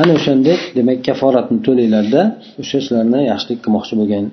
ana 0.00 0.12
o'shandek 0.18 0.60
demak 0.78 0.98
kafforatni 1.08 1.58
to'langlarda 1.66 2.22
o'sha 2.62 2.78
sizlarni 2.84 3.20
yaxshilik 3.32 3.58
qilmoqchi 3.64 3.94
bo'lgan 4.00 4.24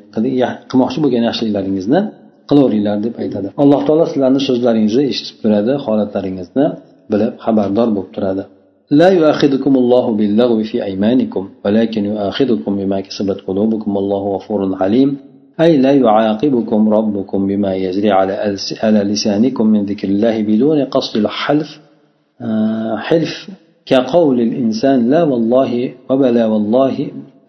qilmoqchi 0.71 0.99
bo'lgan 1.03 1.23
yaxshiliklaringizni 1.29 1.99
qilaveringlar 2.49 2.97
deb 3.05 3.13
aytadi 3.23 3.47
alloh 3.63 3.81
taolo 3.87 4.05
sizlarni 4.11 4.41
so'zlaringizni 4.49 5.03
eshitib 5.11 5.35
turadi 5.43 5.73
holatlaringizni 5.85 6.65
bilib 7.11 7.33
xabardor 7.45 7.87
bo'lib 7.97 8.11
turadi 8.17 8.45
لا 8.91 9.09
يؤاخذكم 9.09 9.75
الله 9.81 10.11
باللغو 10.11 10.63
في 10.63 10.83
أيمانكم 10.83 11.49
ولكن 11.65 12.05
يؤاخذكم 12.05 12.71
بما 12.79 12.99
كسبت 13.01 13.41
قلوبكم 13.47 13.95
والله 13.95 14.23
غفور 14.35 14.77
حليم 14.77 15.09
أي 15.61 15.77
لا 15.77 15.91
يعاقبكم 15.91 16.89
ربكم 16.89 17.47
بما 17.47 17.75
يجري 17.75 18.11
على 18.11 18.33
على 18.83 18.99
لسانكم 18.99 19.67
من 19.67 19.85
ذكر 19.85 20.07
الله 20.07 20.41
بدون 20.41 20.83
قصد 20.83 21.17
الحلف 21.17 21.79
حلف 22.97 23.49
كقول 23.89 24.37
الإنسان 24.47 24.97
لا 25.13 25.21
والله 25.31 25.71
وبلا 26.09 26.45
والله 26.53 26.95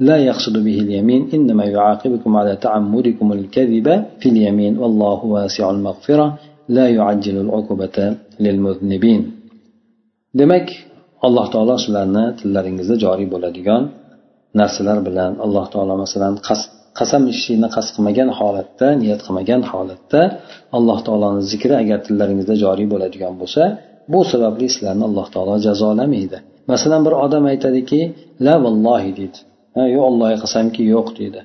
لا 0.08 0.16
يقصد 0.28 0.54
به 0.66 0.76
اليمين 0.84 1.22
إنما 1.36 1.64
يعاقبكم 1.76 2.30
على 2.40 2.52
تعمدكم 2.66 3.26
الكذب 3.38 3.86
في 4.20 4.28
اليمين 4.32 4.72
والله 4.82 5.18
واسع 5.34 5.70
المغفرة 5.70 6.26
لا 6.76 6.86
يعجل 6.98 7.36
العقوبة 7.44 7.96
للمذنبين 8.44 9.22
demak 10.40 10.68
alloh 11.26 11.46
taolo 11.54 11.74
shularni 11.84 12.24
tillaringizda 12.40 12.94
joriy 13.04 13.26
bo'ladigan 13.34 13.82
narsalar 14.60 14.98
bilan 15.08 15.32
alloh 15.44 15.64
taolo 15.72 15.94
masalan 16.04 16.32
qasam 16.98 17.22
ichishlikni 17.32 17.68
qasd 17.76 17.90
qilmagan 17.96 18.28
holatda 18.38 18.88
niyat 19.02 19.20
qilmagan 19.26 19.62
holatda 19.70 20.20
alloh 20.76 20.98
taoloni 21.06 21.42
zikri 21.50 21.74
agar 21.82 21.98
tillaringizda 22.06 22.54
joriy 22.64 22.86
bo'ladigan 22.92 23.32
bo'lsa 23.40 23.62
bu 24.13 24.19
sababli 24.31 24.67
sizlarni 24.73 25.03
alloh 25.09 25.27
taolo 25.33 25.55
jazolamaydi. 25.67 26.37
Masalan 26.71 27.01
bir 27.05 27.13
odam 27.25 27.43
aytadiki 27.51 28.01
la 28.45 28.55
vallohi 28.63 29.11
deydi. 29.19 29.39
Yo'q 29.95 30.03
allohga 30.11 30.37
qasamki 30.43 30.81
yo'q 30.93 31.07
deydi. 31.19 31.39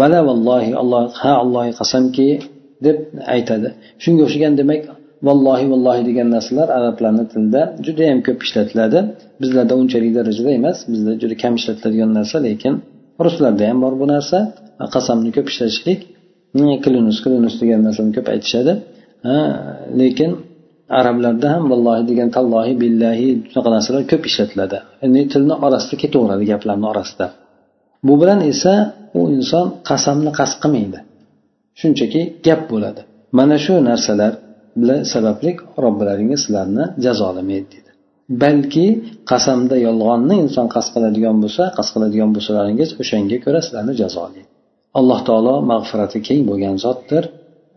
Bala 0.00 0.20
vallohi 0.28 0.70
alloh 0.82 1.02
ha 1.22 1.32
allohga 1.42 1.72
qasamki 1.80 2.28
deb 2.86 2.96
aytadi. 3.34 3.68
Shunga 4.02 4.22
o'xshagan 4.26 4.54
demak 4.60 4.80
vallohi 5.26 5.66
vallohi 5.72 6.02
degan 6.08 6.28
narsalar 6.36 6.68
arablarni 6.78 7.24
tilida 7.32 7.62
judayam 7.86 8.20
ko'p 8.26 8.38
ishlatiladi. 8.46 8.98
Bizlarda 9.42 9.74
unchalik 9.82 10.12
darajada 10.18 10.50
emas 10.60 10.78
bizda 10.92 11.12
juda 11.22 11.34
kam 11.42 11.52
ishlatiladigan 11.60 12.10
narsa 12.18 12.36
lekin 12.48 12.74
ruslarda 13.26 13.64
ham 13.70 13.78
bor 13.84 13.94
bu 14.00 14.06
narsa. 14.14 14.38
Qasamni 14.94 15.30
ko'p 15.36 15.46
ishlatishlik 15.52 16.00
klinus 16.84 17.16
hm, 17.18 17.22
klinus 17.24 17.54
degan 17.62 17.80
narsani 17.86 18.10
ko'p 18.16 18.28
aytishadi. 18.34 18.72
Lekin 20.00 20.30
arablarda 21.00 21.46
ham 21.54 21.64
vallohi 21.72 22.02
degan 22.10 22.28
tallohi 22.36 22.72
billahi 22.82 23.28
shunaqa 23.50 23.70
narsalar 23.76 24.02
ko'p 24.12 24.22
ishlatiladi. 24.30 24.78
Ya'ni 25.02 25.22
tilni 25.32 25.54
orasida 25.66 25.96
ketaveradi 26.02 26.44
gaplarni 26.52 26.86
orasida. 26.92 27.26
Bu 28.06 28.14
bilan 28.20 28.40
esa 28.52 28.74
u 29.18 29.20
inson 29.36 29.66
qasamni 29.90 30.30
qasd 30.38 30.56
qilmaydi. 30.62 30.98
Shunchaki 31.80 32.20
gap 32.46 32.60
bo'ladi. 32.72 33.00
Mana 33.38 33.56
shu 33.64 33.74
narsalar 33.90 34.32
bilan 34.80 35.00
sababli 35.12 35.50
robbilaringiz 35.84 36.40
sizlarni 36.44 36.84
jazolamaydi 37.04 37.68
deydi 37.74 37.86
balki 38.42 38.86
qasamda 39.30 39.76
yolg'onni 39.86 40.36
inson 40.44 40.66
qasd 40.74 40.90
qiladigan 40.94 41.36
bo'lsa 41.42 41.64
qasd 41.76 41.90
qiladigan 41.94 42.30
bo'lsalaringiz 42.36 42.90
o'shanga 43.02 43.38
ko'ra 43.44 43.60
sizlarni 43.66 43.94
jazolaydi. 44.02 44.42
Alloh 44.98 45.20
taolo 45.28 45.54
mag'firati 45.72 46.18
keng 46.28 46.42
bo'lgan 46.50 46.76
zotdir. 46.84 47.24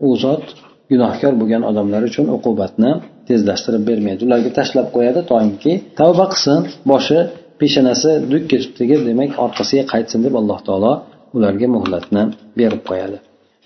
U 0.06 0.08
zot 0.24 0.44
gunohkor 0.91 1.33
bo'lgan 1.41 1.61
odamlar 1.69 2.01
uchun 2.09 2.25
uqubatni 2.37 2.91
tezlashtirib 3.29 3.83
bermaydi 3.89 4.21
ularga 4.27 4.51
tashlab 4.59 4.87
qo'yadi 4.95 5.21
toinki 5.31 5.71
tavba 5.99 6.25
qilsin 6.33 6.59
boshi 6.91 7.19
peshonasi 7.59 8.11
duk 8.31 8.43
ketibdigi 8.51 8.95
demak 9.09 9.31
orqasiga 9.45 9.83
qaytsin 9.93 10.19
deb 10.25 10.33
alloh 10.41 10.59
taolo 10.67 10.93
ularga 11.37 11.67
muhlatni 11.75 12.23
berib 12.59 12.83
qo'yadi 12.91 13.19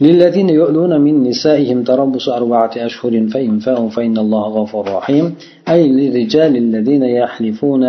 للذين 0.06 0.50
يؤلون 0.60 0.94
من 1.06 1.16
نسائهم 1.30 1.80
تربص 1.92 2.26
أربعة 2.40 2.74
أشهر 2.90 3.14
فإن 3.34 3.54
فاءوا 3.66 3.90
فإن 3.90 4.16
الله 4.24 4.44
غفور 4.60 4.86
رحيم 4.98 5.26
أي 5.74 5.82
للرجال 5.98 6.54
الذين 6.66 7.04
يحلفون 7.22 7.84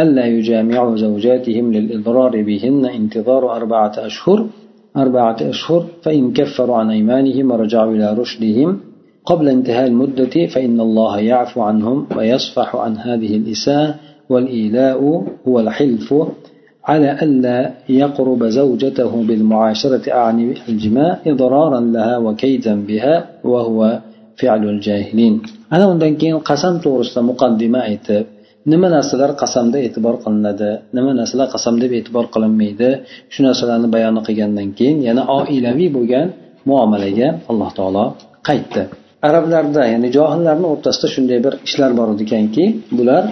ألا 0.00 0.24
يجامعوا 0.36 0.96
زوجاتهم 0.96 1.66
للإضرار 1.76 2.42
بهن 2.48 2.84
انتظار 2.98 3.42
أربعة 3.58 3.94
أشهر 4.08 4.38
أربعة 5.01 5.37
أشهر 5.41 5.85
فإن 6.03 6.33
كفروا 6.33 6.75
عن 6.75 6.89
أيمانهم 6.89 7.51
ورجعوا 7.51 7.91
إلى 7.95 8.13
رشدهم 8.13 8.79
قبل 9.25 9.49
انتهاء 9.49 9.87
المدة 9.87 10.35
فإن 10.53 10.79
الله 10.79 11.19
يعفو 11.19 11.61
عنهم 11.61 11.97
ويصفح 12.15 12.75
عن 12.75 12.97
هذه 12.97 13.35
الإساءة 13.35 13.95
والإيلاء 14.29 14.99
هو 15.47 15.59
الحلف 15.59 16.13
على 16.85 17.09
ألا 17.21 17.59
يقرب 17.89 18.41
زوجته 18.45 19.23
بالمعاشرة 19.27 20.05
أعني 20.11 20.53
الجماع 20.69 21.19
إضرارا 21.27 21.79
لها 21.79 22.17
وكيدا 22.17 22.75
بها 22.89 23.15
وهو 23.43 23.99
فعل 24.35 24.69
الجاهلين. 24.69 25.41
أنا 25.73 25.99
keyin 26.17 26.39
qasam 26.39 26.79
to'g'risida 26.81 27.21
muqaddima 27.21 27.79
aytib 27.89 28.38
nima 28.71 28.87
narsalar 28.95 29.31
qasamda 29.41 29.77
e'tibor 29.87 30.15
qilinadi 30.23 30.69
nima 30.97 31.11
narsalar 31.19 31.47
qasam 31.55 31.75
deb 31.83 31.91
e'tibor 31.99 32.25
qilinmaydi 32.33 32.89
shu 33.33 33.39
narsalarni 33.47 33.87
bayon 33.95 34.15
qilgandan 34.27 34.69
keyin 34.77 34.97
yana 35.07 35.23
oilaviy 35.37 35.89
bo'lgan 35.97 36.27
muomalaga 36.69 37.27
alloh 37.51 37.69
taolo 37.77 38.05
qaytdi. 38.47 38.81
Arablarda 39.27 39.81
ya'ni 39.93 40.09
johillarni 40.17 40.67
o'rtasida 40.73 41.07
shunday 41.15 41.39
bir 41.45 41.53
ishlar 41.67 41.91
bor 41.99 42.07
ekanki 42.25 42.63
bular 42.97 43.23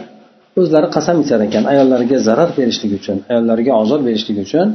o'zlari 0.61 0.87
qasam 0.95 1.17
ichar 1.23 1.39
ekan 1.47 1.63
ayollariga 1.71 2.17
zarar 2.27 2.49
berishlik 2.59 2.91
uchun 2.99 3.17
ayollariga 3.31 3.73
ozor 3.81 3.99
berishlik 4.07 4.37
uchun 4.45 4.67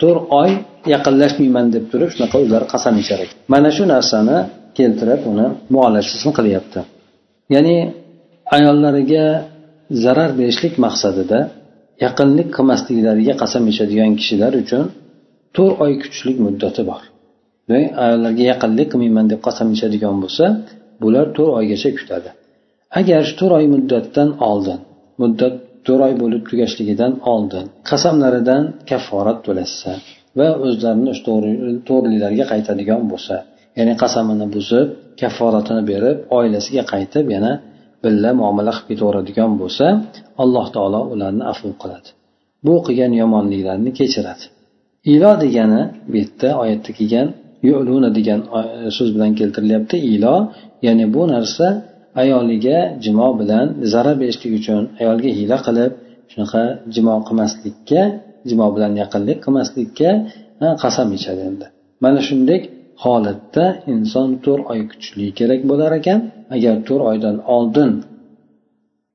to'rt 0.00 0.22
oy 0.40 0.50
yaqinlashmayman 0.94 1.66
deb 1.74 1.84
turib 1.92 2.10
shunaqa 2.14 2.36
o'zlari 2.42 2.66
qasam 2.74 2.94
ichar 3.02 3.18
ekan. 3.24 3.36
Mana 3.54 3.68
shu 3.76 3.84
narsani 3.94 4.36
keltirib 4.78 5.20
uni 5.30 5.46
muolajasini 5.74 6.32
qilyapti. 6.38 6.80
Ya'ni 7.54 7.76
ayollariga 8.56 9.24
zarar 10.04 10.30
berishlik 10.38 10.74
maqsadida 10.84 11.38
yaqinlik 12.04 12.48
qilmasliklariga 12.56 13.34
qasam 13.42 13.64
ichadigan 13.72 14.12
kishilar 14.20 14.52
uchun 14.62 14.84
to'rt 15.56 15.76
oy 15.84 15.92
kutishlik 16.02 16.36
muddati 16.46 16.82
bor. 16.90 17.02
Ayollarga 18.04 18.44
yaqinlik 18.52 18.88
qilmayman 18.92 19.26
deb 19.32 19.40
qasam 19.46 19.68
ichadigan 19.76 20.16
bo'lsa 20.22 20.44
bular 21.02 21.26
to'rt 21.36 21.52
oygacha 21.60 21.90
kutadi. 21.98 22.30
Agar 22.98 23.20
shu 23.28 23.34
to'rt 23.40 23.54
oy 23.58 23.66
muddatdan 23.74 24.28
oldin 24.50 24.80
muddat 25.20 25.54
to'rt 25.86 26.02
oy 26.06 26.14
bo'lib 26.22 26.42
tugashligidan 26.50 27.12
oldin 27.32 27.66
qasamlaridan 27.90 28.62
kafforat 28.90 29.38
to'lashsa 29.46 29.92
va 30.38 30.48
o'zlarini 30.66 31.12
to'g'riliklariga 31.88 32.44
qaytadigan 32.52 33.02
bo'lsa 33.12 33.36
ya'ni 33.78 33.94
qasamini 34.02 34.46
buzib 34.56 34.88
kafforatini 35.20 35.82
berib 35.90 36.16
oilasiga 36.38 36.82
qaytib 36.92 37.26
yana 37.34 37.52
birga 38.02 38.30
muomala 38.40 38.72
qilib 38.76 38.86
ketaveradigan 38.90 39.52
bo'lsa 39.60 39.86
alloh 40.42 40.66
taolo 40.74 41.00
ularni 41.14 41.44
afv 41.52 41.66
qiladi. 41.82 42.08
Bu 42.66 42.74
qilgan 42.86 43.12
yomonliklarni 43.22 43.90
kechiradi. 43.98 44.44
Ilo 45.14 45.32
degani 45.44 45.82
bu 46.08 46.14
yerda 46.20 46.48
oyatda 46.62 46.90
kelgan 46.98 47.28
yuluna 47.68 48.10
degan 48.18 48.40
e, 48.58 48.60
so'z 48.96 49.10
bilan 49.14 49.32
keltirilyapti 49.40 49.96
ilo 50.14 50.36
ya'ni 50.86 51.04
bu 51.14 51.22
narsa 51.34 51.66
ayoliga 52.22 52.78
jimo 53.04 53.28
bilan 53.40 53.66
zarar 53.92 54.16
berishlik 54.22 54.52
uchun 54.60 54.82
ayolga 55.00 55.30
hiyla 55.38 55.56
qilib 55.66 55.92
shunaqa 56.30 56.62
jimo 56.94 57.14
qilmaslikka 57.26 58.02
jimo 58.48 58.66
bilan 58.74 58.92
yaqinlik 59.02 59.38
qilmaslikka 59.44 60.10
qasam 60.82 61.08
ichadi 61.18 61.42
endi. 61.50 61.66
Mana 62.04 62.20
shunday 62.28 62.60
holatda 63.04 63.64
inson 63.94 64.28
to'rt 64.44 64.64
oy 64.72 64.80
kutishligi 64.90 65.32
kerak 65.40 65.60
bo'lar 65.70 65.90
ekan. 66.00 66.20
Agar 66.56 66.76
to'rt 66.88 67.04
oydan 67.10 67.36
oldin 67.56 67.90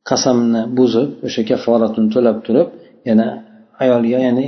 qasamni 0.10 0.62
buzib 0.78 1.10
o'sha 1.28 1.42
kafforatini 1.52 2.10
to'lab 2.16 2.38
turib 2.46 2.68
yana 3.10 3.28
ayolga 3.84 4.20
ya'ni 4.28 4.46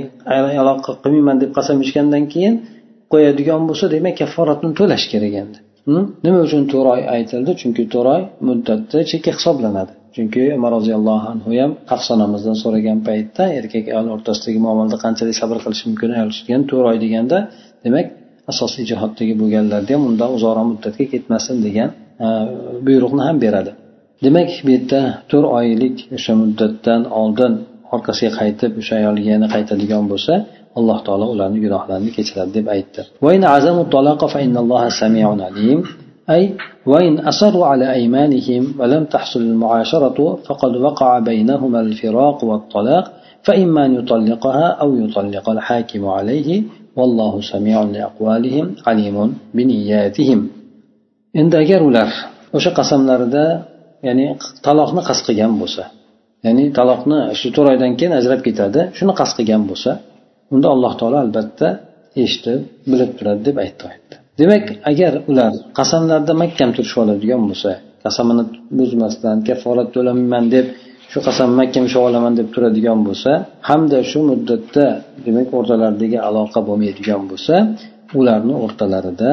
aloqa 0.62 0.90
qilmayman 1.02 1.36
deb 1.42 1.50
qasam 1.58 1.76
ichgandan 1.84 2.24
keyin 2.32 2.54
qo'yadigan 3.12 3.62
bo'lsa 3.68 3.86
demak 3.94 4.14
kafforatni 4.22 4.70
to'lash 4.80 5.06
kerak 5.12 5.34
endi. 5.42 5.58
Hm? 5.88 6.04
Nima 6.24 6.38
uchun 6.46 6.62
to'rt 6.72 6.88
oy 6.94 7.02
aytildi? 7.16 7.50
Chunki 7.60 7.82
to'rt 7.92 8.08
oy 8.16 8.22
muddatda 8.48 8.98
chekka 9.10 9.30
hisoblanadi. 9.38 9.92
Chunki 10.16 10.42
umar 10.58 10.70
roziyallohu 10.78 11.26
anhu 11.32 11.50
ham 11.60 11.72
hafsa 11.90 12.10
onamizdan 12.16 12.56
so'ragan 12.62 12.98
paytda 13.08 13.44
erkak 13.58 13.84
ayol 13.92 14.08
o'rtasidagi 14.16 14.58
muomalada 14.66 14.96
qanchalik 15.04 15.36
sabr 15.40 15.56
qilish 15.64 15.82
mumkin 15.88 16.10
ayol 16.16 16.30
degan 16.38 16.62
to'rt 16.70 16.86
oy 16.90 16.96
deganda 17.04 17.38
demak 17.84 18.06
asosiy 18.51 18.83
jihatdagi 18.91 19.33
bo'lganlarda 19.41 19.91
ham 19.95 20.03
undan 20.09 20.29
uzoqroq 20.37 20.65
muddatga 20.71 21.05
ketmasin 21.13 21.57
degan 21.65 21.89
buyruqni 22.87 23.21
ham 23.27 23.37
beradi 23.45 23.71
demak 24.25 24.49
bu 24.65 24.69
yerda 24.75 25.01
to'rt 25.31 25.47
oylik 25.59 25.97
o'sha 26.17 26.33
muddatdan 26.41 27.01
oldin 27.21 27.53
orqasiga 27.95 28.31
qaytib 28.39 28.71
o'sha 28.81 28.93
ayoliga 29.01 29.29
yana 29.35 29.47
qaytadigan 29.55 30.03
bo'lsa 30.11 30.33
alloh 30.79 30.97
taolo 31.07 31.25
ularni 31.33 31.59
gunohlarini 31.65 32.11
kechiradi 32.17 32.51
deb 32.57 32.65
aytdi 32.75 33.01
أي 36.29 36.43
وإن 36.85 37.19
أصروا 37.19 37.65
على 37.65 37.93
أيمانهم 37.93 38.63
ولم 38.79 39.03
تحصل 39.05 39.41
المعاشرة 39.41 40.39
فقد 40.47 40.75
وقع 40.75 41.19
بينهما 41.19 41.79
الفراق 41.81 42.43
والطلاق 42.43 43.05
فإما 43.43 43.85
أن 43.85 43.95
يطلقها 43.95 44.67
أو 44.67 44.95
يطلق 44.95 45.49
الحاكم 45.49 46.07
عليه 46.07 46.63
vallohu 46.98 47.38
samiun 47.52 47.88
aqvalihim 48.08 48.66
alimun 48.90 49.30
biniyatihim 49.58 50.40
endi 51.40 51.56
agar 51.64 51.80
ular 51.88 52.10
o'sha 52.56 52.70
qasamlarida 52.78 53.44
ya'ni 54.06 54.26
taloqni 54.66 55.02
qasd 55.08 55.22
qilgan 55.28 55.52
bo'lsa 55.60 55.84
ya'ni 56.46 56.64
taloqni 56.78 57.18
shu 57.40 57.48
to'rt 57.54 57.68
oydan 57.72 57.92
keyin 57.98 58.12
ajrab 58.20 58.40
ketadi 58.46 58.80
shuni 58.98 59.12
qasd 59.20 59.34
qilgan 59.38 59.62
bo'lsa 59.70 59.90
unda 60.54 60.68
alloh 60.74 60.92
taolo 61.00 61.16
albatta 61.24 61.68
eshitib 62.24 62.60
bilib 62.90 63.10
turadi 63.18 63.40
deb 63.48 63.56
aytdi 63.64 64.14
demak 64.40 64.64
agar 64.90 65.12
ular 65.30 65.52
qasamlarda 65.78 66.32
mahkam 66.42 66.70
turishib 66.76 66.98
oladigan 67.04 67.42
bo'lsa 67.50 67.70
qasamini 68.04 68.44
buzmasdan 68.78 69.36
kafforat 69.48 69.88
to'lamayman 69.94 70.44
deb 70.54 70.66
shu 71.14 71.20
qasam 71.28 71.50
mahkam 71.60 71.84
ushlab 71.88 72.04
olaman 72.10 72.32
deb 72.40 72.48
turadigan 72.54 72.98
bo'lsa 73.08 73.30
hamda 73.68 73.98
shu 74.10 74.18
muddatda 74.30 74.86
demak 75.26 75.48
o'rtalaridagi 75.58 76.18
aloqa 76.28 76.60
bo'lmaydigan 76.68 77.22
bo'lsa 77.30 77.54
ularni 78.18 78.54
o'rtalarida 78.64 79.30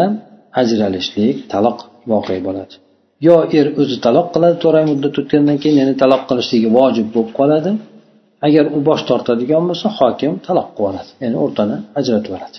ajralishlik 0.62 1.36
taloq 1.54 1.78
voqe 2.12 2.38
bo'ladi. 2.48 2.74
Yo 3.28 3.36
er 3.60 3.68
o'zi 3.82 3.98
taloq 4.06 4.28
qiladi 4.34 4.56
to'rt 4.64 4.76
oy 4.80 4.86
muddat 4.92 5.14
o'tgandan 5.22 5.58
keyin 5.64 5.78
yana 5.82 5.94
taloq 6.04 6.22
qilishligi 6.30 6.70
vojib 6.78 7.08
bo'lib 7.16 7.32
qoladi. 7.40 7.72
Agar 8.48 8.66
u 8.78 8.80
bosh 8.90 9.04
tortadigan 9.10 9.64
bo'lsa 9.70 9.88
hokim 10.00 10.32
taloq 10.48 10.68
qilib 10.78 10.80
yuboradi 10.80 11.12
ya'ni 11.24 11.38
o'rtani 11.44 11.76
ajratib 12.00 12.30
yuboradi 12.32 12.58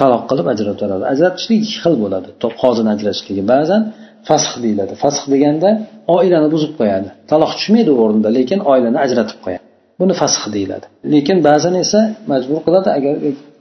taloq 0.00 0.22
qilib 0.30 0.46
ajratib 0.54 0.82
yuboradi 0.84 1.04
ajratishlik 1.12 1.58
ikki 1.64 1.78
xil 1.84 1.94
bo'ladi. 2.04 2.28
Qozini 2.62 2.90
ajratishligi 2.94 3.44
ba'zan 3.52 3.82
fasx 4.28 4.52
deyiladi. 4.64 4.92
Fasx 5.02 5.22
deganda 5.34 5.68
oilani 6.16 6.48
buzib 6.54 6.72
qo'yadi. 6.78 7.08
Taloq 7.30 7.50
tushmaydi 7.58 7.90
u 7.94 7.96
o'rnida 8.04 8.30
lekin 8.38 8.58
oilani 8.72 8.98
ajratib 9.04 9.38
qo'yadi. 9.44 9.64
Buni 10.00 10.14
fasx 10.20 10.42
deyiladi. 10.56 10.86
Lekin 11.14 11.38
ba'zan 11.48 11.74
esa 11.84 12.00
majbur 12.32 12.58
qiladi 12.66 12.88
agar 12.98 13.14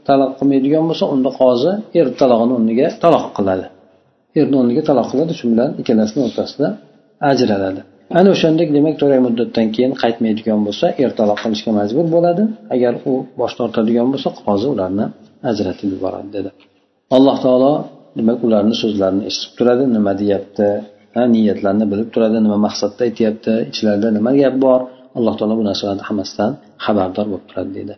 taloq 0.10 0.32
qilmaydigan 0.40 0.84
bo'lsa 0.90 1.06
unda 1.16 1.30
qozi 1.42 1.72
er 2.00 2.08
talog'ini 2.22 2.54
o'rniga 2.58 2.88
taloq 3.04 3.26
qiladi. 3.38 3.66
Erni 4.40 4.56
o'rniga 4.62 4.84
taloq 4.90 5.08
qiladi 5.12 5.34
shu 5.40 5.46
bilan 5.52 5.70
ikkalasini 5.82 6.22
o'rtasida 6.28 6.68
ajraladi. 7.32 7.82
Ana 8.20 8.30
o'shandek 8.36 8.70
demak 8.78 8.96
to'rt 9.00 9.14
oy 9.16 9.22
muddatdan 9.28 9.68
keyin 9.76 9.92
qaytmaydigan 10.04 10.60
bo'lsa 10.68 10.86
er 11.04 11.12
taloq 11.20 11.40
qilishga 11.44 11.72
majbur 11.80 12.06
bo'ladi. 12.16 12.44
Agar 12.76 12.94
u 13.10 13.14
bosh 13.40 13.54
tortadigan 13.60 14.08
bo'lsa 14.14 14.30
qozi 14.46 14.68
ularni 14.74 15.06
ajratib 15.50 15.90
yuboradi 15.96 16.30
dedi. 16.38 16.50
Alloh 17.16 17.38
taolo 17.46 17.72
demak 18.18 18.40
ularni 18.48 18.76
so'zlarini 18.84 19.24
eshitib 19.30 19.52
turadi 19.58 19.86
nima 19.96 20.12
deyapti 20.22 20.68
niyatlarini 21.34 21.86
bilib 21.92 22.10
turadi 22.14 22.38
nima 22.46 22.58
maqsadda 22.66 23.02
aytyapti 23.08 23.54
ichlarida 23.72 24.10
nima 24.18 24.32
gap 24.42 24.56
bor 24.66 24.80
alloh 25.18 25.34
taolo 25.40 25.54
bu 25.60 25.64
narsalarni 25.70 26.04
hammasidan 26.10 26.52
xabardor 26.86 27.26
bo'lib 27.32 27.46
turadi 27.52 27.72
deydi 27.80 27.96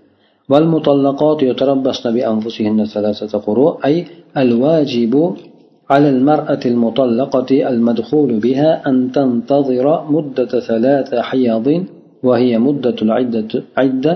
والمطلقات 0.51 1.39
يتربصن 1.49 2.05
بأنفسهن 2.15 2.79
ثلاثة 2.95 3.33
قروء 3.45 3.73
أي 3.87 3.95
الواجب 4.43 5.13
على 5.93 6.09
المرأة 6.15 6.63
المطلقة 6.65 7.49
المدخول 7.71 8.29
بها 8.45 8.71
أن 8.89 8.95
تنتظر 9.15 9.87
مدة 10.15 10.51
ثلاث 10.69 11.09
حيض 11.29 11.67
وهي 12.27 12.51
مدة 12.67 12.97
العدة 13.05 13.51
عدة 13.77 14.13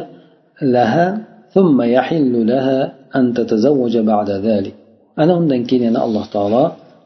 لها 0.76 1.08
ثم 1.56 1.78
يحل 1.82 2.34
لها 2.52 2.80
أن 3.16 3.34
تتزوج 3.38 3.98
بعد 3.98 4.30
ذلك 4.48 4.79
ana 5.21 5.34
undan 5.39 5.62
keyin 5.67 5.84
yana 5.89 5.99
alloh 6.05 6.25
taolo 6.36 6.63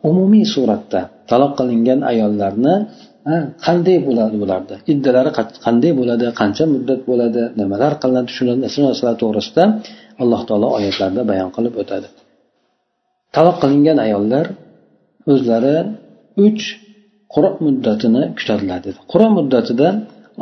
umumiy 0.10 0.46
suratda 0.56 1.02
taloq 1.32 1.52
qilingan 1.60 2.00
ayollarni 2.12 2.76
qanday 3.66 3.98
bo'ladi 4.08 4.36
bularni? 4.44 4.76
Iddalari 4.94 5.32
qanday 5.66 5.92
bo'ladi? 6.00 6.26
Qancha 6.40 6.64
muddat 6.74 7.02
bo'ladi? 7.10 7.42
Nimalar 7.60 7.92
qilinadi? 8.02 8.30
Shu 8.74 8.82
narsalar 8.88 9.16
to'g'risida 9.24 9.64
alloh 10.22 10.42
taolo 10.50 10.68
oyatlarda 10.78 11.22
bayon 11.32 11.50
qilib 11.56 11.74
o'tadi. 11.82 12.08
Taloq 13.36 13.56
qilingan 13.64 13.98
ayollar 14.06 14.46
o'zlari 15.34 15.76
uch 16.46 16.64
qur 17.34 17.46
muddatini 17.66 18.24
kutadilar 18.38 18.80
dedi. 18.88 19.00
Qura 19.12 19.28
muddatida 19.38 19.88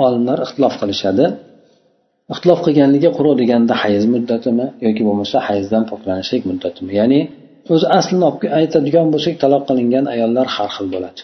olimlar 0.05 0.37
ixtilof 0.45 0.73
qilishadi. 0.81 1.25
Ixtilof 2.33 2.59
qilganligi 2.65 3.09
quru 3.17 3.31
deganda 3.41 3.73
hayz 3.83 4.03
muddatimi 4.13 4.65
yoki 4.85 5.01
bo'lmasa 5.07 5.37
hayzdan 5.47 5.83
poklanishlik 5.91 6.43
muddatimi? 6.49 6.91
Ya'ni 6.99 7.19
o'zi 7.73 7.87
aslini 7.97 8.25
olib 8.29 8.43
aytadigan 8.59 9.07
bo'lsak 9.13 9.35
taloq 9.43 9.63
qilingan 9.69 10.05
ayollar 10.13 10.45
har 10.55 10.69
xil 10.75 10.87
bo'ladi. 10.93 11.21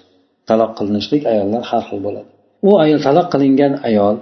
Taloq 0.49 0.71
qilinishlik 0.77 1.23
ayollar 1.33 1.61
har 1.71 1.83
xil 1.89 1.99
bo'ladi. 2.05 2.29
U 2.67 2.71
ayol 2.83 2.99
taloq 3.07 3.27
qilingan 3.33 3.73
ayol 3.89 4.15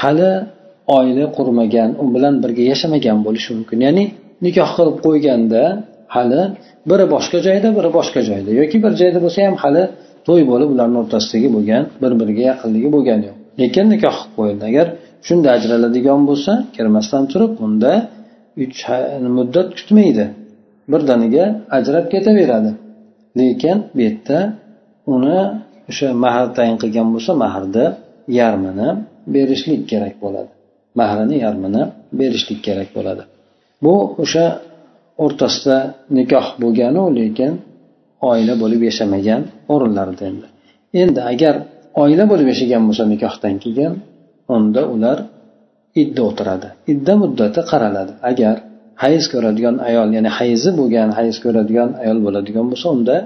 hali 0.00 0.32
oila 0.96 1.24
qurmagan 1.36 1.90
u 2.02 2.04
bilan 2.14 2.34
birga 2.42 2.62
yashamagan 2.72 3.18
bo'lishi 3.26 3.50
mumkin. 3.56 3.78
Ya'ni 3.86 4.04
nikoh 4.46 4.68
qilib 4.76 4.96
qo'yganda 5.06 5.62
hali 6.14 6.42
biri 6.90 7.04
boshqa 7.14 7.38
joyda 7.46 7.68
biri 7.78 7.90
boshqa 7.98 8.20
joyda. 8.28 8.50
Yoki 8.60 8.76
bir 8.84 8.92
joyda 9.00 9.18
bo'lsa 9.24 9.38
ham 9.48 9.56
hali 9.64 9.82
to'y 10.28 10.42
bo'lib 10.50 10.68
ularni 10.74 10.96
o'rtasidagi 11.02 11.48
bo'lgan 11.56 11.82
bir 12.02 12.12
biriga 12.20 12.42
yaqinligi 12.50 12.88
bo'lgani 12.96 13.24
yo'q. 13.28 13.36
Lekin 13.60 13.86
nikoh 13.94 14.16
qilib 14.18 14.34
qo'yildi. 14.38 14.64
Agar 14.70 14.86
shunda 15.26 15.48
ajraladigan 15.56 16.20
bo'lsa 16.28 16.52
kirmasdan 16.76 17.24
turib 17.32 17.52
unda 17.66 17.92
uch 18.64 18.80
muddat 19.38 19.68
kutmaydi. 19.78 20.24
Birdaniga 20.92 21.44
ajrab 21.76 22.06
ketaveradi. 22.12 22.70
Lekin 23.38 23.76
bu 23.94 24.00
yerda 24.06 24.38
uni 25.14 25.38
o'sha 25.90 26.08
mahr 26.24 26.46
tayin 26.56 26.76
qilgan 26.82 27.08
bo'lsa 27.14 27.32
mahrni 27.44 27.86
yarmini 28.38 28.88
berishlik 29.34 29.82
kerak 29.90 30.14
bo'ladi. 30.24 30.50
Mahrini 31.00 31.36
yarmini 31.44 31.82
berishlik 32.18 32.60
kerak 32.66 32.88
bo'ladi. 32.96 33.22
Bu 33.84 33.94
o'sha 34.22 34.46
o'rtasida 35.24 35.78
nikoh 36.18 36.46
bo'lganu 36.62 37.02
lekin 37.18 37.52
oila 38.30 38.54
bo'lib 38.62 38.82
yashamagan 38.88 39.40
o'rinlarida 39.72 40.24
endi. 40.30 40.46
Endi 41.02 41.20
agar 41.32 41.54
oila 42.02 42.24
bo'lib 42.30 42.46
yashagan 42.52 42.82
bo'lsa 42.88 43.04
nikohdan 43.12 43.54
keyin 43.64 43.92
unda 44.54 44.82
ular 44.94 45.18
idda 46.02 46.20
o'tiradi. 46.28 46.68
Idda 46.92 47.12
muddati 47.22 47.60
qaraladi. 47.70 48.12
Agar 48.30 48.56
hayz 49.02 49.24
ko'radigan 49.32 49.76
ayol 49.88 50.08
ya'ni 50.16 50.30
hayzi 50.38 50.70
bo'lgan 50.78 51.08
hayz 51.18 51.36
ko'radigan 51.44 51.90
ayol 52.02 52.18
bo'ladigan 52.26 52.66
bo'lsa 52.70 52.86
unda 52.96 53.16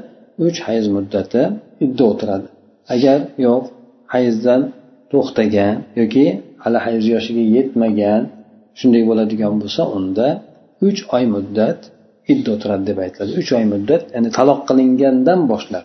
uch 0.46 0.58
hayz 0.66 0.84
muddati 0.96 1.42
idda 1.84 2.02
o'tiradi. 2.10 2.46
Agar 2.94 3.18
yo'q 3.46 3.64
hayzdan 4.14 4.60
to'xtagan 5.12 5.74
yoki 6.00 6.26
hali 6.64 6.78
hayz 6.86 7.02
yoshiga 7.14 7.44
yetmagan 7.56 8.22
shunday 8.78 9.02
bo'ladigan 9.10 9.52
bo'lsa 9.62 9.82
unda 9.98 10.26
uch 10.88 11.00
oy 11.16 11.24
muddat 11.34 11.78
idda 12.32 12.48
o'tiradi 12.54 12.84
deb 12.90 12.98
aytiladi. 13.04 13.30
Uch 13.40 13.50
oy 13.58 13.64
muddat 13.72 14.02
ya'ni 14.14 14.28
taloq 14.38 14.60
qilingandan 14.68 15.40
boshlab 15.52 15.84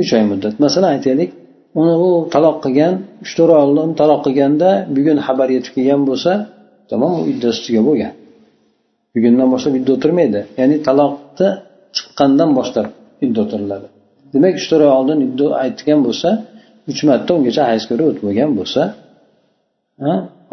uch 0.00 0.10
oy 0.18 0.24
muddat. 0.30 0.54
Masalan 0.64 0.90
aytaylik 0.96 1.30
uni 1.80 1.94
u 2.06 2.10
taloq 2.34 2.56
qilgan 2.64 2.94
uch 3.24 3.32
to'rt 3.38 3.50
oy 3.56 3.60
oldin 3.66 3.88
taloq 4.00 4.20
qilganda 4.26 4.70
bugun 4.96 5.18
xabar 5.26 5.48
yetib 5.56 5.72
kelgan 5.76 6.02
bo'lsa 6.08 6.32
tamom 6.90 7.12
u 7.20 7.22
iddasi 7.32 7.60
tugab 7.66 7.84
bo'lgan. 7.90 8.12
Bugundan 9.14 9.48
boshlab 9.54 9.74
idda 9.80 9.90
o'tirmaydi. 9.96 10.40
Ya'ni 10.60 10.76
taloqni 10.86 11.48
chiqqandan 11.96 12.50
boshlab 12.58 12.86
idda 13.24 13.38
o'tiriladi. 13.44 13.86
Demak 14.34 14.54
uch 14.60 14.66
to'rt 14.70 14.82
oy 14.86 14.92
oldin 14.98 15.18
idda 15.26 15.46
aytgan 15.64 16.00
bo'lsa 16.06 16.28
uch 16.90 17.00
marta 17.08 17.30
ungacha 17.38 17.62
hayz 17.70 17.82
ko'rib 17.90 18.06
o'tib 18.10 18.24
bo'lgan 18.28 18.50
bo'lsa 18.58 18.82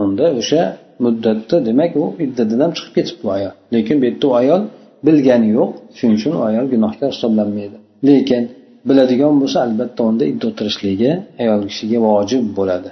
unda 0.04 0.26
o'sha 0.42 0.62
muddatda 1.06 1.56
demak 1.68 1.92
u 2.02 2.06
iddatidan 2.26 2.70
chiqib 2.78 2.94
ketibdi 2.98 3.22
bu 3.26 3.30
ayol. 3.38 3.54
Lekin 3.74 3.96
bu 4.02 4.06
yerda 4.10 4.26
u 4.30 4.32
ayol 4.42 4.62
bilgani 5.08 5.50
yo'q. 5.58 5.70
Shuning 5.98 6.16
uchun 6.20 6.34
u 6.40 6.42
ayol 6.50 6.66
gunohkor 6.74 7.10
hisoblanmaydi. 7.16 7.78
Lekin 8.10 8.44
biladigan 8.88 9.34
bo'lsa 9.42 9.58
albatta 9.66 10.02
unda 10.10 10.24
idda 10.32 10.46
o'tirishligi 10.52 11.12
ayol 11.44 11.62
kishiga 11.70 12.00
vojib 12.08 12.44
bo'ladi. 12.58 12.90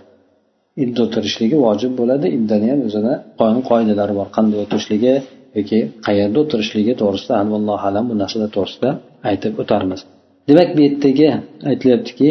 Idda 0.84 1.00
o'tirishligi 1.06 1.58
vojib 1.66 1.92
bo'ladi. 2.00 2.28
Iddani 2.38 2.68
ham 2.72 2.82
o'zini 2.88 3.14
qonun 3.40 3.62
qoidalari 3.70 4.14
bor. 4.20 4.28
Qanday 4.38 4.60
o'tirishligi 4.66 5.14
yoki 5.58 5.80
qayerda 6.06 6.38
o'tirishligi 6.44 6.94
to'g'risida 7.02 7.34
allohu 7.42 7.86
alam 7.90 8.06
bu 8.10 8.16
narsalar 8.22 8.50
to'g'risida 8.58 8.90
aytib 9.30 9.54
o'tarmiz. 9.62 10.02
Demak 10.50 10.70
bu 10.76 10.80
yerdagi 10.88 11.30
aytilyaptiki 11.70 12.30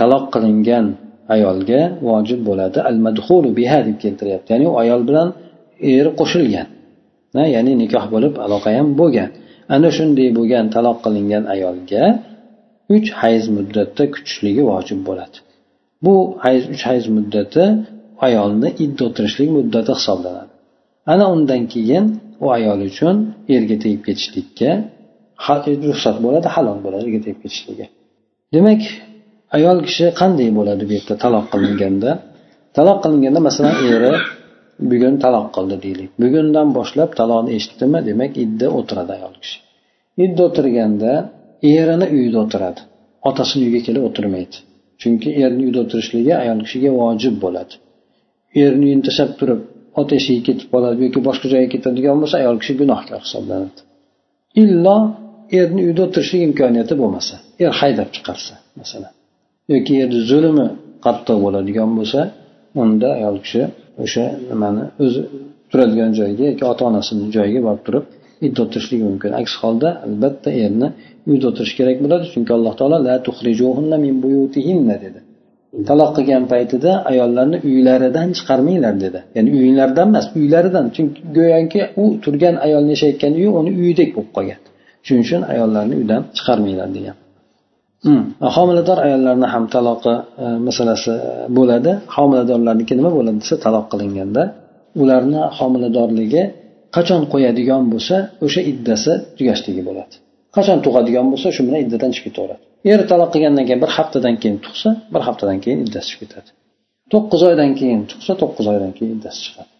taloq 0.00 0.24
qilingan 0.34 0.86
ayolga 1.34 1.80
vojib 2.08 2.40
bo'ladi 2.48 2.78
al 2.90 2.98
madhulu 3.06 3.48
biha 3.58 3.78
deb 3.86 3.96
keltiryapti. 4.04 4.48
Ya'ni 4.54 4.66
u 4.72 4.74
ayol 4.82 5.02
bilan 5.08 5.28
eri 5.92 6.10
qo'shilgan. 6.20 6.68
Ya'ni 7.54 7.72
nikoh 7.82 8.04
bo'lib 8.14 8.34
aloqa 8.46 8.70
ham 8.78 8.88
bo'lgan. 9.00 9.30
Ana 9.74 9.88
shunday 9.96 10.28
bo'lgan 10.38 10.64
taloq 10.74 10.98
qilingan 11.04 11.44
ayolga 11.54 12.04
uch 12.96 13.08
hayz 13.20 13.44
muddatda 13.56 14.04
kutishligi 14.14 14.62
vojib 14.70 15.00
bo'ladi. 15.08 15.36
Bu 16.04 16.14
hayz 16.44 16.62
uch 16.74 16.82
hayz 16.90 17.04
muddati 17.16 17.64
ayolni 18.26 18.68
idda 18.84 19.02
o'tirishlik 19.08 19.50
muddati 19.58 19.92
hisoblanadi. 19.98 20.52
Ana 21.12 21.24
undan 21.34 21.62
keyin 21.74 22.04
u 22.44 22.46
ayol 22.56 22.80
uchun 22.90 23.16
erga 23.56 23.76
tegib 23.82 24.02
ketishlikka 24.06 24.70
ruxsat 25.90 26.16
bo'ladi 26.24 26.48
halol 26.54 26.78
bo'ladi 26.84 27.02
erga 27.06 27.20
tegib 27.24 27.40
ketishligi. 27.44 27.86
Demak 28.54 28.82
ayol 29.56 29.78
kishi 29.86 30.06
qanday 30.20 30.48
bo'ladi 30.58 30.82
bu 30.88 30.92
yerda 30.98 31.14
taloq 31.24 31.44
qilinganda? 31.52 32.10
Taloq 32.76 32.98
qilinganda 33.04 33.40
masalan 33.48 33.76
eri 33.94 34.12
bugun 34.90 35.14
taloq 35.24 35.46
qildi 35.56 35.76
deylik. 35.84 36.10
Bugundan 36.22 36.68
boshlab 36.78 37.10
taloqni 37.20 37.50
eshitdimi? 37.58 37.98
Demak 38.08 38.32
idda 38.44 38.66
o'tiradi 38.78 39.12
ayol 39.16 39.34
kishi. 39.42 39.58
Idda 40.24 40.42
o'tirganda 40.48 41.12
erini 41.74 42.06
uyida 42.16 42.38
o'tiradi. 42.44 42.80
Otasini 43.28 43.62
uyiga 43.66 43.80
kelib 43.86 44.02
o'tirmaydi. 44.08 44.56
Chunki 45.00 45.28
erni 45.44 45.62
uyda 45.66 45.78
o'tirishligi 45.84 46.32
ayol 46.42 46.58
kishiga 46.66 46.90
vojib 47.00 47.34
bo'ladi. 47.44 47.74
Erni 48.64 48.84
uyini 48.88 49.02
tashlab 49.08 49.30
turib 49.40 49.60
ot 50.00 50.08
eshigiga 50.18 50.44
ketib 50.48 50.68
qoladi 50.74 50.98
yoki 51.06 51.20
boshqa 51.28 51.46
joyga 51.52 51.68
ketadigan 51.74 52.16
bo'lsa 52.22 52.36
ayol 52.42 52.56
kishi 52.62 52.74
gunohkor 52.80 53.20
hisoblanadi. 53.26 53.80
Illo 54.62 54.96
erni 55.60 55.80
uyda 55.88 56.00
o'tirishlik 56.06 56.42
imkoniyati 56.48 56.94
bo'lmasa 57.02 57.34
er 57.64 57.72
haydab 57.80 58.08
chiqarsa 58.16 58.54
masalan 58.80 59.12
yoki 59.72 59.92
erni 60.02 60.20
zulmi 60.30 60.66
qattiq 61.06 61.36
bo'ladigan 61.44 61.90
bo'lsa 61.98 62.20
unda 62.82 63.08
ayol 63.18 63.36
kishi 63.44 63.62
o'sha 64.04 64.24
nimani 64.50 64.84
o'zi 65.04 65.20
turadigan 65.70 66.10
joyiga 66.18 66.44
yoki 66.50 66.64
ota 66.72 66.82
onasini 66.90 67.24
joyiga 67.36 67.60
borib 67.66 67.82
turib 67.86 68.04
uyda 68.44 68.60
o'tirishligi 68.64 69.04
mumkin. 69.10 69.30
Aks 69.40 69.52
holda 69.62 69.88
albatta 70.06 70.50
erni 70.64 70.88
uyda 71.30 71.44
o'tirish 71.50 71.74
kerak 71.78 71.98
bo'ladi 72.04 72.24
chunki 72.34 72.52
alloh 72.56 72.74
taolo 72.80 72.96
la 73.90 73.96
min 74.04 74.14
buyutihinna 74.24 74.96
dedi. 75.04 75.20
Taloq 75.88 76.10
qilgan 76.16 76.44
paytida 76.52 76.90
ayollarni 77.10 77.58
uylaridan 77.68 78.28
chiqarmanglar 78.38 78.94
dedi. 79.04 79.20
Ya'ni 79.36 79.50
uyinglardan 79.58 80.06
emas 80.12 80.26
uylaridan. 80.38 80.86
Chunki 80.96 81.20
go'yoki 81.36 81.80
u 82.02 82.04
turgan 82.24 82.54
ayolni 82.66 82.90
yashayotgan 82.94 83.32
uyi 83.40 83.48
uni 83.58 83.70
uyidek 83.80 84.10
bo'lib 84.16 84.30
qolgan. 84.36 84.60
Shuning 85.06 85.22
uchun 85.26 85.42
ayollarni 85.52 85.94
uydan 86.00 86.20
chiqarmanglar 86.36 86.88
degan. 86.96 87.16
Hmm. 88.06 88.22
Homilador 88.56 88.98
ayollarni 89.06 89.46
ham 89.54 89.64
taloqi 89.74 90.14
e, 90.44 90.46
masalasi 90.66 91.12
e, 91.28 91.30
bo'ladi. 91.56 91.92
Homiladorlarniki 92.16 92.94
nima 92.98 93.10
bo'ladi 93.18 93.38
desa 93.42 93.56
taloq 93.66 93.86
qilinganda 93.92 94.42
ularni 95.02 95.40
homiladorligi 95.58 96.42
qachon 96.96 97.22
qo'yadigan 97.32 97.82
bo'lsa 97.92 98.16
o'sha 98.46 98.60
iddasi 98.72 99.12
tugashligi 99.36 99.82
bo'ladi. 99.88 100.14
Qachon 100.56 100.78
tug'adigan 100.84 101.26
bo'lsa 101.32 101.48
shu 101.56 101.62
bilan 101.66 101.80
iddadan 101.84 102.10
chiqib 102.16 102.32
ketaveradi. 102.32 102.64
Eri 102.92 103.04
taloq 103.10 103.30
qilgandan 103.34 103.64
keyin 103.68 103.80
bir 103.84 103.90
haftadan 103.96 104.34
keyin 104.42 104.58
tug'sa 104.66 104.90
bir 105.14 105.22
haftadan 105.28 105.58
keyin 105.64 105.78
iddasi 105.86 106.06
chiqib 106.10 106.20
ketadi. 106.24 106.50
To'qqiz 107.12 107.40
oydan 107.48 107.70
keyin 107.80 108.00
tug'sa 108.10 108.32
to'qqiz 108.42 108.66
oydan 108.72 108.92
keyin 108.96 109.12
iddasi 109.16 109.40
chiqadi. 109.46 109.70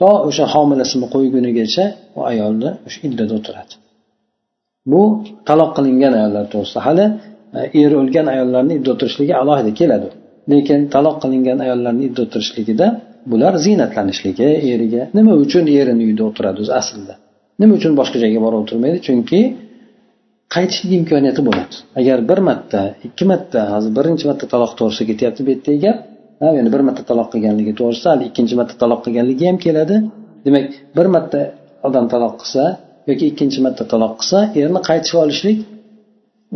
To 0.00 0.08
o'sha 0.28 0.44
homilasini 0.54 1.06
qo'ygunigacha 1.14 1.84
u 2.18 2.20
ayolni 2.32 2.70
o'sha 2.86 3.00
iddada 3.08 3.32
o'tiradi. 3.38 3.74
Bu 4.92 5.02
taloq 5.48 5.70
qilingan 5.76 6.12
ayollar 6.18 6.44
to'g'risida 6.52 6.80
hali 6.86 7.06
eri 7.82 7.94
o'lgan 8.02 8.26
ayollarni 8.34 8.72
idda 8.78 8.90
o'tirishligi 8.94 9.34
alohida 9.42 9.72
keladi. 9.80 10.08
Lekin 10.52 10.80
taloq 10.94 11.16
qilingan 11.22 11.58
ayollarni 11.66 12.02
idda 12.08 12.20
o'tirishligida 12.26 12.86
bular 13.32 13.54
ziynatlanishligi 13.66 14.48
eriga. 14.72 15.02
Nima 15.18 15.32
uchun 15.44 15.64
erini 15.80 16.02
uyda 16.10 16.22
o'tiradi 16.30 16.58
o'zi 16.64 16.72
aslida? 16.80 17.14
Nima 17.60 17.72
uchun 17.78 17.92
boshqa 18.00 18.16
joyga 18.24 18.40
borib 18.44 18.58
o'tirmaydi? 18.62 18.98
Chunki 19.06 19.40
qaytishlik 20.54 20.92
imkoniyati 21.00 21.42
bo'ladi. 21.48 21.74
Agar 22.00 22.18
bir 22.30 22.40
marta 22.48 22.80
ikki 23.06 23.24
marta 23.30 23.60
hozir 23.74 23.90
birinchi 23.98 24.24
marta 24.30 24.46
taloq 24.52 24.72
to'g'risida 24.78 25.04
ketyapti 25.10 25.40
bu 25.46 25.50
yerdagi 25.54 25.78
gap 25.86 25.98
ya'ni 26.58 26.70
bir 26.74 26.82
marta 26.88 27.02
taloq 27.10 27.28
qilganligi 27.32 27.72
to'g'risida 27.80 28.08
hali 28.12 28.24
ikkinchi 28.30 28.54
marta 28.60 28.74
taloq 28.82 29.00
qilganligi 29.04 29.44
ham 29.50 29.58
keladi. 29.66 29.96
Demak 30.46 30.64
bir 30.96 31.06
marta 31.14 31.40
odam 31.88 32.04
taloq 32.14 32.34
qilsa 32.40 32.62
yoki 33.10 33.24
ikkinchi 33.32 33.58
marta 33.66 33.84
taloq 33.92 34.12
qilsa 34.20 34.38
erni 34.60 34.80
qaytishib 34.88 35.18
olishlik 35.24 35.58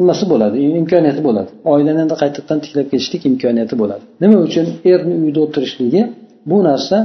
nimasi 0.00 0.24
bo'ladi? 0.32 0.56
Imkoniyati 0.80 1.22
bo'ladi. 1.28 1.50
Oilani 1.72 2.00
endi 2.04 2.16
qaytadan 2.22 2.58
tiklab 2.64 2.86
ketishlik 2.92 3.22
imkoniyati 3.30 3.74
bo'ladi. 3.82 4.04
Nima 4.22 4.36
uchun 4.46 4.66
erni 4.92 5.14
uyda 5.24 5.40
o'tirishligi? 5.46 6.02
Bu 6.50 6.58
narsa 6.68 6.96